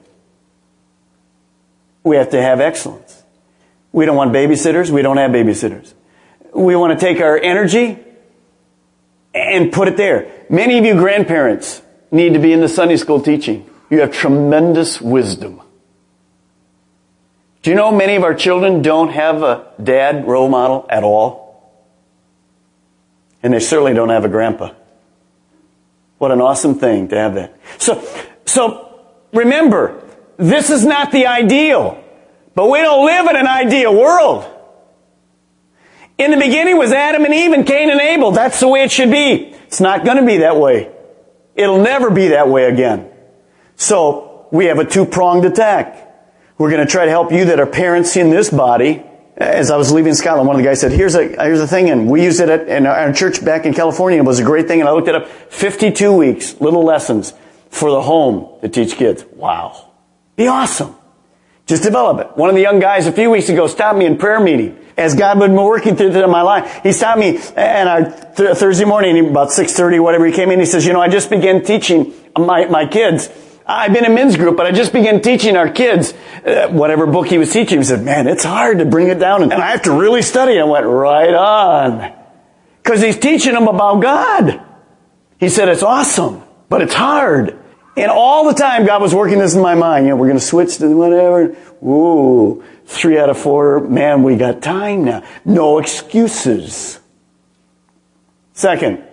We 2.03 2.17
have 2.17 2.29
to 2.31 2.41
have 2.41 2.59
excellence. 2.59 3.23
We 3.91 4.05
don't 4.05 4.15
want 4.15 4.31
babysitters. 4.31 4.89
We 4.89 5.01
don't 5.01 5.17
have 5.17 5.31
babysitters. 5.31 5.93
We 6.53 6.75
want 6.75 6.97
to 6.97 7.05
take 7.05 7.21
our 7.21 7.37
energy 7.37 7.97
and 9.37 9.71
put 9.71 9.87
it 9.87 9.97
there. 9.97 10.31
Many 10.49 10.77
of 10.77 10.85
you 10.85 10.93
grandparents 10.93 11.81
need 12.11 12.33
to 12.33 12.39
be 12.39 12.53
in 12.53 12.61
the 12.61 12.69
Sunday 12.69 12.97
school 12.97 13.21
teaching. 13.21 13.69
You 13.89 14.01
have 14.01 14.11
tremendous 14.11 14.99
wisdom. 14.99 15.61
Do 17.61 17.69
you 17.69 17.75
know 17.75 17.91
many 17.91 18.15
of 18.15 18.23
our 18.23 18.33
children 18.33 18.81
don't 18.81 19.09
have 19.09 19.43
a 19.43 19.71
dad 19.81 20.27
role 20.27 20.49
model 20.49 20.85
at 20.89 21.03
all? 21.03 21.47
And 23.43 23.53
they 23.53 23.59
certainly 23.59 23.93
don't 23.93 24.09
have 24.09 24.25
a 24.25 24.29
grandpa. 24.29 24.73
What 26.17 26.31
an 26.31 26.41
awesome 26.41 26.79
thing 26.79 27.09
to 27.09 27.15
have 27.17 27.35
that. 27.35 27.59
So, 27.77 28.03
so 28.45 29.05
remember, 29.33 30.03
this 30.37 30.69
is 30.69 30.85
not 30.85 31.11
the 31.11 31.27
ideal, 31.27 32.03
but 32.55 32.69
we 32.69 32.79
don't 32.79 33.05
live 33.05 33.27
in 33.27 33.35
an 33.35 33.47
ideal 33.47 33.93
world. 33.93 34.45
In 36.17 36.31
the 36.31 36.37
beginning 36.37 36.77
was 36.77 36.91
Adam 36.91 37.25
and 37.25 37.33
Eve 37.33 37.51
and 37.51 37.65
Cain 37.65 37.91
and 37.91 38.01
Abel. 38.01 38.31
That's 38.31 38.59
the 38.59 38.67
way 38.67 38.83
it 38.83 38.91
should 38.91 39.11
be. 39.11 39.53
It's 39.67 39.79
not 39.79 40.03
going 40.03 40.17
to 40.17 40.25
be 40.25 40.37
that 40.37 40.57
way. 40.57 40.91
It'll 41.55 41.81
never 41.81 42.09
be 42.09 42.29
that 42.29 42.49
way 42.49 42.65
again. 42.65 43.09
So 43.75 44.47
we 44.51 44.65
have 44.65 44.79
a 44.79 44.85
two-pronged 44.85 45.45
attack. 45.45 46.03
We're 46.57 46.71
going 46.71 46.85
to 46.85 46.91
try 46.91 47.05
to 47.05 47.11
help 47.11 47.31
you 47.31 47.45
that 47.45 47.59
are 47.59 47.67
parents 47.67 48.17
in 48.17 48.31
this 48.31 48.49
body. 48.49 49.03
As 49.35 49.69
I 49.69 49.77
was 49.77 49.91
leaving 49.91 50.15
Scotland, 50.15 50.47
one 50.47 50.55
of 50.55 50.63
the 50.63 50.67
guys 50.67 50.81
said, 50.81 50.91
here's 50.91 51.13
a, 51.13 51.27
here's 51.27 51.61
a 51.61 51.67
thing, 51.67 51.91
and 51.91 52.09
we 52.09 52.23
used 52.23 52.39
it 52.39 52.49
at, 52.49 52.67
in 52.67 52.87
our 52.87 53.13
church 53.13 53.45
back 53.45 53.67
in 53.67 53.75
California. 53.75 54.17
It 54.17 54.25
was 54.25 54.39
a 54.39 54.43
great 54.43 54.67
thing, 54.67 54.79
and 54.79 54.89
I 54.89 54.93
looked 54.93 55.07
it 55.07 55.13
up. 55.13 55.27
52 55.27 56.11
weeks, 56.11 56.59
little 56.59 56.83
lessons 56.83 57.33
for 57.69 57.91
the 57.91 58.01
home 58.01 58.59
to 58.61 58.69
teach 58.69 58.95
kids. 58.95 59.23
Wow. 59.33 59.91
Be 60.35 60.47
awesome. 60.47 60.95
Just 61.67 61.83
develop 61.83 62.19
it. 62.25 62.37
One 62.37 62.49
of 62.49 62.55
the 62.55 62.61
young 62.61 62.79
guys 62.79 63.05
a 63.05 63.11
few 63.11 63.29
weeks 63.29 63.49
ago 63.49 63.67
stopped 63.67 63.99
me 63.99 64.07
in 64.07 64.17
prayer 64.17 64.39
meeting 64.39 64.83
as 64.97 65.15
God 65.15 65.37
had 65.37 65.39
been 65.39 65.53
working 65.53 65.95
through 65.95 66.11
my 66.27 66.41
life. 66.41 66.81
He 66.83 66.91
stopped 66.91 67.19
me 67.19 67.39
and 67.55 67.87
our 67.87 68.11
th- 68.35 68.57
Thursday 68.57 68.85
morning 68.85 69.29
about 69.29 69.49
6.30, 69.49 70.01
whatever, 70.01 70.25
he 70.25 70.33
came 70.33 70.49
in. 70.49 70.59
He 70.59 70.65
says, 70.65 70.85
you 70.85 70.93
know, 70.93 71.01
I 71.01 71.07
just 71.07 71.29
began 71.29 71.63
teaching 71.63 72.13
my, 72.37 72.65
my 72.65 72.87
kids. 72.87 73.29
I've 73.65 73.93
been 73.93 74.05
in 74.05 74.15
men's 74.15 74.37
group, 74.37 74.57
but 74.57 74.65
I 74.65 74.71
just 74.71 74.93
began 74.93 75.21
teaching 75.21 75.55
our 75.55 75.69
kids 75.69 76.13
uh, 76.45 76.69
whatever 76.69 77.05
book 77.05 77.27
he 77.27 77.37
was 77.37 77.51
teaching. 77.51 77.79
He 77.79 77.83
said, 77.83 78.03
man, 78.03 78.27
it's 78.27 78.43
hard 78.43 78.79
to 78.79 78.85
bring 78.85 79.09
it 79.09 79.19
down 79.19 79.43
and, 79.43 79.53
and 79.53 79.61
I 79.61 79.71
have 79.71 79.83
to 79.83 79.91
really 79.91 80.21
study. 80.21 80.59
I 80.59 80.63
went, 80.63 80.85
right 80.85 81.33
on. 81.33 82.13
Cause 82.83 83.01
he's 83.01 83.19
teaching 83.19 83.53
them 83.53 83.67
about 83.67 84.01
God. 84.01 84.61
He 85.39 85.49
said, 85.49 85.67
it's 85.69 85.83
awesome, 85.83 86.41
but 86.69 86.81
it's 86.81 86.93
hard. 86.93 87.59
And 87.97 88.11
all 88.11 88.45
the 88.45 88.53
time 88.53 88.85
God 88.85 89.01
was 89.01 89.13
working 89.13 89.39
this 89.39 89.55
in 89.55 89.61
my 89.61 89.75
mind. 89.75 90.05
You 90.05 90.11
know, 90.11 90.17
we're 90.17 90.27
going 90.27 90.39
to 90.39 90.45
switch 90.45 90.77
to 90.77 90.95
whatever. 90.95 91.55
Ooh, 91.83 92.63
three 92.87 93.19
out 93.19 93.29
of 93.29 93.37
four. 93.37 93.81
Man, 93.81 94.23
we 94.23 94.37
got 94.37 94.61
time 94.61 95.03
now. 95.05 95.23
No 95.45 95.77
excuses. 95.77 96.99
Second, 98.53 99.03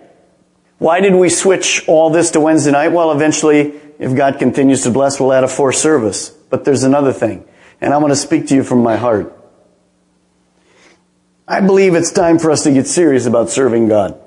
why 0.79 1.01
did 1.01 1.13
we 1.13 1.29
switch 1.29 1.87
all 1.87 2.09
this 2.09 2.31
to 2.31 2.39
Wednesday 2.39 2.71
night? 2.71 2.91
Well, 2.91 3.11
eventually, 3.11 3.73
if 3.99 4.15
God 4.15 4.39
continues 4.39 4.83
to 4.83 4.91
bless, 4.91 5.19
we'll 5.19 5.33
add 5.33 5.43
a 5.43 5.47
fourth 5.47 5.75
service. 5.75 6.29
But 6.29 6.65
there's 6.65 6.83
another 6.83 7.13
thing. 7.13 7.45
And 7.81 7.93
I 7.93 7.97
want 7.97 8.11
to 8.11 8.15
speak 8.15 8.47
to 8.47 8.55
you 8.55 8.63
from 8.63 8.81
my 8.81 8.95
heart. 8.95 9.31
I 11.47 11.61
believe 11.61 11.93
it's 11.93 12.11
time 12.11 12.39
for 12.39 12.49
us 12.49 12.63
to 12.63 12.71
get 12.71 12.87
serious 12.87 13.25
about 13.25 13.49
serving 13.49 13.87
God. 13.87 14.19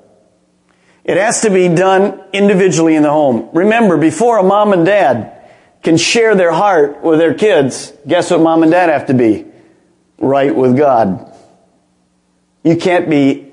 It 1.03 1.17
has 1.17 1.41
to 1.41 1.49
be 1.49 1.67
done 1.67 2.23
individually 2.33 2.95
in 2.95 3.03
the 3.03 3.09
home. 3.09 3.49
Remember, 3.53 3.97
before 3.97 4.37
a 4.37 4.43
mom 4.43 4.73
and 4.73 4.85
dad 4.85 5.38
can 5.81 5.97
share 5.97 6.35
their 6.35 6.51
heart 6.51 7.01
with 7.01 7.19
their 7.19 7.33
kids, 7.33 7.93
guess 8.07 8.31
what 8.31 8.41
mom 8.41 8.63
and 8.63 8.71
dad 8.71 8.89
have 8.89 9.07
to 9.07 9.13
be? 9.13 9.45
Right 10.17 10.53
with 10.53 10.77
God. 10.77 11.33
You 12.63 12.75
can't 12.75 13.09
be 13.09 13.51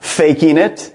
faking 0.00 0.58
it. 0.58 0.92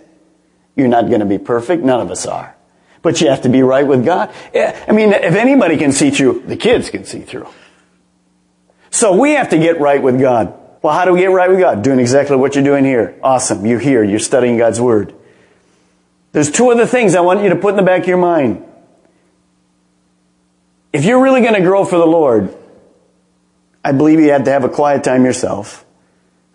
You're 0.75 0.89
not 0.89 1.07
going 1.07 1.21
to 1.21 1.25
be 1.25 1.37
perfect. 1.37 1.83
None 1.83 2.01
of 2.01 2.11
us 2.11 2.25
are. 2.25 2.55
But 3.01 3.21
you 3.21 3.29
have 3.29 3.43
to 3.43 3.49
be 3.49 3.61
right 3.61 3.87
with 3.87 4.03
God. 4.03 4.33
I 4.53 4.91
mean, 4.91 5.13
if 5.13 5.35
anybody 5.35 5.77
can 5.77 5.91
see 5.91 6.09
through, 6.11 6.43
the 6.47 6.57
kids 6.57 6.89
can 6.89 7.05
see 7.05 7.21
through. 7.21 7.47
So 8.89 9.17
we 9.17 9.31
have 9.31 9.49
to 9.49 9.57
get 9.57 9.79
right 9.79 10.01
with 10.01 10.19
God. 10.19 10.53
Well, 10.81 10.93
how 10.93 11.05
do 11.05 11.13
we 11.13 11.19
get 11.19 11.31
right 11.31 11.49
with 11.49 11.59
God? 11.59 11.81
Doing 11.81 11.99
exactly 11.99 12.35
what 12.35 12.55
you're 12.55 12.63
doing 12.63 12.83
here. 12.83 13.17
Awesome. 13.23 13.65
You're 13.65 13.79
here. 13.79 14.03
You're 14.03 14.19
studying 14.19 14.57
God's 14.57 14.81
Word. 14.81 15.13
There's 16.31 16.51
two 16.51 16.69
other 16.69 16.85
things 16.85 17.15
I 17.15 17.21
want 17.21 17.41
you 17.43 17.49
to 17.49 17.55
put 17.55 17.69
in 17.69 17.75
the 17.77 17.83
back 17.83 18.01
of 18.01 18.07
your 18.07 18.17
mind. 18.17 18.63
If 20.95 21.03
you're 21.03 21.21
really 21.21 21.41
going 21.41 21.55
to 21.55 21.61
grow 21.61 21.83
for 21.83 21.97
the 21.97 22.07
Lord, 22.07 22.55
I 23.83 23.91
believe 23.91 24.21
you 24.21 24.31
have 24.31 24.45
to 24.45 24.51
have 24.51 24.63
a 24.63 24.69
quiet 24.69 25.03
time 25.03 25.25
yourself. 25.25 25.85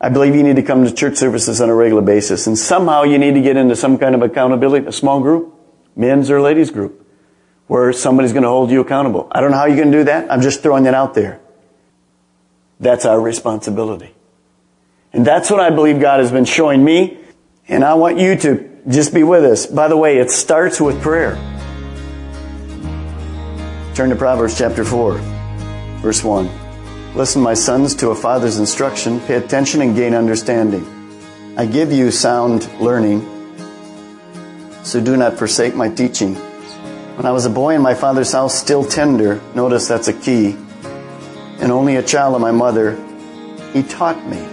I 0.01 0.09
believe 0.09 0.35
you 0.35 0.43
need 0.43 0.57
to 0.57 0.63
come 0.63 0.83
to 0.83 0.91
church 0.91 1.17
services 1.17 1.61
on 1.61 1.69
a 1.69 1.75
regular 1.75 2.01
basis. 2.01 2.47
And 2.47 2.59
somehow 2.59 3.03
you 3.03 3.19
need 3.19 3.35
to 3.35 3.43
get 3.43 3.59
into 3.59 3.77
some 3.77 3.99
kind 3.99 4.15
of 4.15 4.23
accountability, 4.23 4.87
a 4.87 4.93
small 4.93 5.21
group, 5.21 5.55
men's 5.95 6.31
or 6.31 6.41
ladies 6.41 6.71
group, 6.71 7.07
where 7.67 7.93
somebody's 7.93 8.33
going 8.33 8.45
to 8.45 8.49
hold 8.49 8.71
you 8.71 8.81
accountable. 8.81 9.29
I 9.31 9.43
don't 9.43 9.51
know 9.51 9.59
how 9.59 9.67
you're 9.67 9.77
going 9.77 9.93
to 9.93 9.99
do 9.99 10.05
that. 10.05 10.33
I'm 10.33 10.41
just 10.41 10.63
throwing 10.63 10.85
that 10.85 10.95
out 10.95 11.13
there. 11.13 11.39
That's 12.81 13.05
our 13.05 13.21
responsibility. 13.21 14.15
And 15.13 15.27
that's 15.27 15.51
what 15.51 15.61
I 15.61 15.69
believe 15.69 16.01
God 16.01 16.21
has 16.21 16.33
been 16.33 16.47
showing 16.47 16.83
me. 16.83 17.19
And 17.69 17.85
I 17.85 17.93
want 17.93 18.17
you 18.17 18.37
to 18.37 18.81
just 18.89 19.13
be 19.13 19.23
with 19.23 19.45
us. 19.45 19.67
By 19.67 19.89
the 19.89 19.99
way, 19.99 20.17
it 20.17 20.31
starts 20.31 20.81
with 20.81 20.99
prayer. 21.03 21.37
Turn 23.95 24.11
to 24.11 24.17
Proverbs 24.17 24.57
chapter 24.57 24.85
4, 24.85 25.15
verse 25.99 26.25
1. 26.25 27.15
Listen, 27.15 27.43
my 27.43 27.55
sons, 27.55 27.95
to 27.97 28.11
a 28.11 28.15
father's 28.15 28.59
instruction. 28.59 29.21
Pay 29.21 29.35
attention 29.35 29.83
and 29.83 29.97
gain 29.97 30.15
understanding. 30.15 30.87
I 31.57 31.67
give 31.67 31.93
you 31.93 32.11
sound 32.11 32.71
learning, 32.81 33.21
so 34.83 35.01
do 35.01 35.17
not 35.17 35.39
forsake 35.39 35.75
my 35.75 35.89
teaching. 35.89 36.35
When 37.17 37.27
I 37.27 37.33
was 37.33 37.47
a 37.47 37.51
boy 37.51 37.75
in 37.75 37.83
my 37.83 37.95
father's 37.95 38.33
house, 38.33 38.59
still 38.59 38.85
tender, 38.85 39.41
notice 39.55 39.89
that's 39.89 40.09
a 40.09 40.15
key, 40.15 40.57
and 41.59 41.73
only 41.73 41.97
a 41.97 42.03
child 42.03 42.35
of 42.35 42.41
my 42.41 42.53
mother, 42.53 42.97
he 43.73 43.83
taught 43.83 44.27
me 44.27 44.47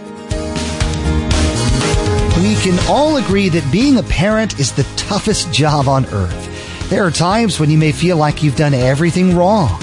we 2.48 2.56
can 2.56 2.78
all 2.88 3.18
agree 3.18 3.50
that 3.50 3.72
being 3.72 3.98
a 3.98 4.04
parent 4.04 4.60
is 4.60 4.72
the 4.72 4.84
toughest 4.96 5.52
job 5.52 5.88
on 5.88 6.06
earth. 6.08 6.47
There 6.90 7.04
are 7.04 7.12
times 7.12 7.60
when 7.60 7.70
you 7.70 7.78
may 7.78 7.92
feel 7.92 8.16
like 8.16 8.42
you've 8.42 8.56
done 8.56 8.74
everything 8.74 9.36
wrong. 9.36 9.78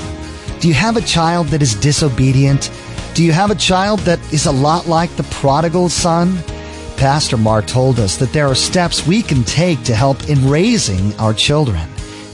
Do 0.60 0.68
you 0.68 0.74
have 0.74 0.96
a 0.96 1.02
child 1.02 1.48
that 1.48 1.60
is 1.60 1.74
disobedient? 1.74 2.70
Do 3.12 3.22
you 3.22 3.30
have 3.30 3.50
a 3.50 3.54
child 3.54 4.00
that 4.00 4.18
is 4.32 4.46
a 4.46 4.52
lot 4.52 4.88
like 4.88 5.14
the 5.16 5.24
prodigal 5.24 5.90
son? 5.90 6.38
Pastor 6.96 7.36
Mark 7.36 7.66
told 7.66 8.00
us 8.00 8.16
that 8.16 8.32
there 8.32 8.46
are 8.46 8.54
steps 8.54 9.06
we 9.06 9.20
can 9.20 9.44
take 9.44 9.82
to 9.82 9.94
help 9.94 10.30
in 10.30 10.48
raising 10.48 11.14
our 11.20 11.34
children. 11.34 11.86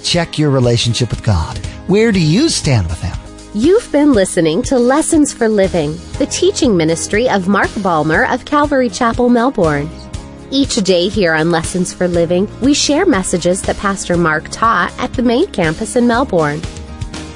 Check 0.05 0.39
your 0.39 0.51
relationship 0.51 1.11
with 1.11 1.25
God. 1.25 1.59
Where 1.89 2.13
do 2.13 2.21
you 2.21 2.49
stand 2.49 2.87
with 2.87 3.03
Him? 3.03 3.17
You've 3.55 3.91
been 3.91 4.13
listening 4.13 4.63
to 4.63 4.79
Lessons 4.79 5.33
for 5.33 5.49
Living, 5.49 5.97
the 6.19 6.27
teaching 6.27 6.77
ministry 6.77 7.29
of 7.29 7.49
Mark 7.49 7.71
Balmer 7.83 8.25
of 8.27 8.45
Calvary 8.45 8.89
Chapel, 8.89 9.29
Melbourne. 9.29 9.91
Each 10.53 10.75
day 10.75 11.09
here 11.09 11.33
on 11.33 11.53
Lessons 11.53 11.95
for 11.95 12.09
Living, 12.09 12.49
we 12.61 12.75
share 12.75 13.07
messages 13.07 13.63
that 13.63 13.77
Pastor 13.77 14.17
Mark 14.17 14.49
taught 14.49 14.93
at 14.99 15.13
the 15.13 15.23
main 15.23 15.47
campus 15.53 15.95
in 15.95 16.09
Melbourne. 16.09 16.61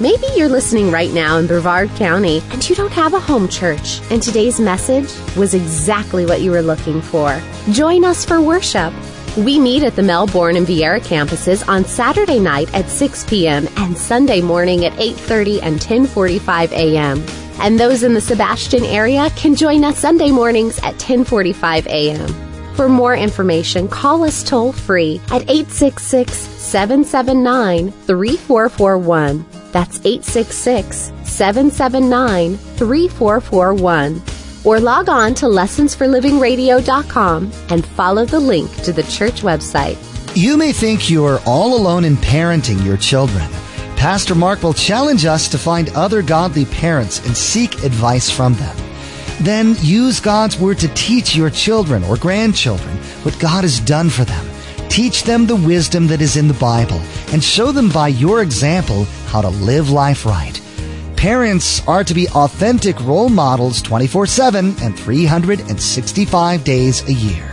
Maybe 0.00 0.26
you're 0.34 0.48
listening 0.48 0.90
right 0.90 1.12
now 1.12 1.38
in 1.38 1.46
Brevard 1.46 1.90
County 1.90 2.42
and 2.50 2.68
you 2.68 2.74
don't 2.74 2.90
have 2.90 3.14
a 3.14 3.20
home 3.20 3.46
church, 3.46 4.00
and 4.10 4.20
today's 4.20 4.58
message 4.58 5.14
was 5.36 5.54
exactly 5.54 6.26
what 6.26 6.40
you 6.40 6.50
were 6.50 6.60
looking 6.60 7.00
for. 7.00 7.40
Join 7.70 8.04
us 8.04 8.24
for 8.24 8.40
worship. 8.40 8.92
We 9.36 9.60
meet 9.60 9.84
at 9.84 9.94
the 9.94 10.02
Melbourne 10.02 10.56
and 10.56 10.66
Viera 10.66 11.00
campuses 11.00 11.66
on 11.68 11.84
Saturday 11.84 12.40
night 12.40 12.74
at 12.74 12.90
6 12.90 13.26
p.m. 13.28 13.68
and 13.76 13.96
Sunday 13.96 14.40
morning 14.40 14.86
at 14.86 14.92
8:30 14.94 15.60
and 15.62 15.78
10:45 15.78 16.72
a.m. 16.72 17.24
And 17.60 17.78
those 17.78 18.02
in 18.02 18.14
the 18.14 18.20
Sebastian 18.20 18.84
area 18.84 19.30
can 19.36 19.54
join 19.54 19.84
us 19.84 19.98
Sunday 19.98 20.32
mornings 20.32 20.80
at 20.80 20.94
10:45 20.96 21.86
a.m. 21.86 22.43
For 22.74 22.88
more 22.88 23.14
information, 23.14 23.86
call 23.86 24.24
us 24.24 24.42
toll 24.42 24.72
free 24.72 25.20
at 25.30 25.48
866 25.48 26.36
779 26.36 27.92
3441. 27.92 29.46
That's 29.70 30.00
866 30.04 31.12
779 31.22 32.56
3441. 32.56 34.20
Or 34.64 34.80
log 34.80 35.08
on 35.08 35.34
to 35.34 35.46
lessonsforlivingradio.com 35.46 37.52
and 37.68 37.86
follow 37.86 38.24
the 38.24 38.40
link 38.40 38.74
to 38.82 38.92
the 38.92 39.04
church 39.04 39.42
website. 39.42 39.96
You 40.36 40.56
may 40.56 40.72
think 40.72 41.08
you 41.08 41.24
are 41.26 41.38
all 41.46 41.76
alone 41.76 42.04
in 42.04 42.16
parenting 42.16 42.84
your 42.84 42.96
children. 42.96 43.48
Pastor 43.96 44.34
Mark 44.34 44.64
will 44.64 44.74
challenge 44.74 45.26
us 45.26 45.46
to 45.48 45.58
find 45.58 45.90
other 45.90 46.22
godly 46.22 46.64
parents 46.64 47.24
and 47.24 47.36
seek 47.36 47.84
advice 47.84 48.30
from 48.30 48.54
them. 48.54 48.76
Then 49.40 49.76
use 49.80 50.20
God's 50.20 50.58
Word 50.58 50.78
to 50.78 50.88
teach 50.94 51.34
your 51.34 51.50
children 51.50 52.04
or 52.04 52.16
grandchildren 52.16 52.96
what 53.24 53.38
God 53.38 53.64
has 53.64 53.80
done 53.80 54.10
for 54.10 54.24
them. 54.24 54.48
Teach 54.88 55.24
them 55.24 55.46
the 55.46 55.56
wisdom 55.56 56.06
that 56.06 56.20
is 56.20 56.36
in 56.36 56.46
the 56.46 56.54
Bible 56.54 57.00
and 57.32 57.42
show 57.42 57.72
them 57.72 57.88
by 57.88 58.08
your 58.08 58.42
example 58.42 59.04
how 59.26 59.40
to 59.40 59.48
live 59.48 59.90
life 59.90 60.24
right. 60.24 60.60
parents 61.16 61.80
are 61.88 62.04
to 62.04 62.12
be 62.12 62.28
authentic 62.28 63.00
role 63.00 63.30
models 63.30 63.80
24 63.80 64.26
7 64.26 64.74
and 64.82 64.98
365 64.98 66.64
days 66.64 67.02
a 67.08 67.12
year. 67.12 67.50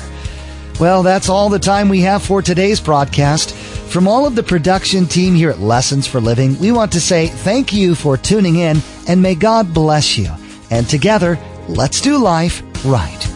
Well, 0.78 1.04
that's 1.04 1.30
all 1.30 1.48
the 1.48 1.60
time 1.60 1.90
we 1.90 2.02
have 2.02 2.22
for 2.22 2.42
today's 2.42 2.82
broadcast. 2.82 3.54
From 3.54 4.08
all 4.08 4.26
of 4.26 4.36
the 4.36 4.44
production 4.44 5.06
team 5.06 5.36
here 5.36 5.50
at 5.50 5.60
Lessons 5.60 6.08
for 6.08 6.20
Living, 6.20 6.60
we 6.60 6.72
want 6.72 6.92
to 6.94 7.00
say 7.00 7.28
thank 7.28 7.72
you 7.72 7.96
for 7.96 8.18
tuning 8.18 8.58
in 8.58 8.82
and 9.08 9.22
may 9.22 9.36
God 9.36 9.74
bless 9.74 10.18
you. 10.18 10.30
And 10.70 10.90
together, 10.90 11.38
let's 11.68 12.02
do 12.02 12.18
life 12.18 12.64
right. 12.86 13.28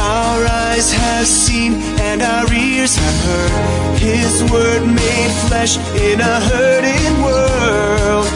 Our 0.00 0.46
eyes 0.46 0.92
have 0.92 1.26
seen 1.26 1.74
and 2.00 2.22
our 2.22 2.52
ears 2.52 2.96
have 2.96 3.18
heard 3.24 3.98
His 3.98 4.42
word 4.50 4.86
made 4.86 5.32
flesh 5.48 5.76
in 5.96 6.20
a 6.20 6.40
hurting 6.40 7.22
world. 7.22 8.26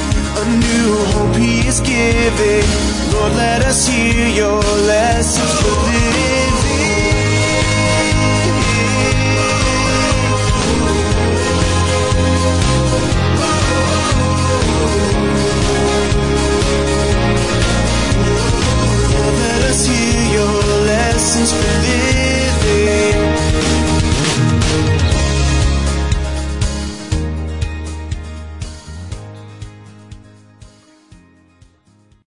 A 0.41 0.45
new 0.65 1.05
hope 1.13 1.37
He 1.37 1.67
is 1.67 1.81
giving. 1.81 2.65
Lord, 3.13 3.33
let 3.35 3.63
us 3.65 3.89
hear 3.89 4.29
your 4.29 4.61
lessons 4.87 6.28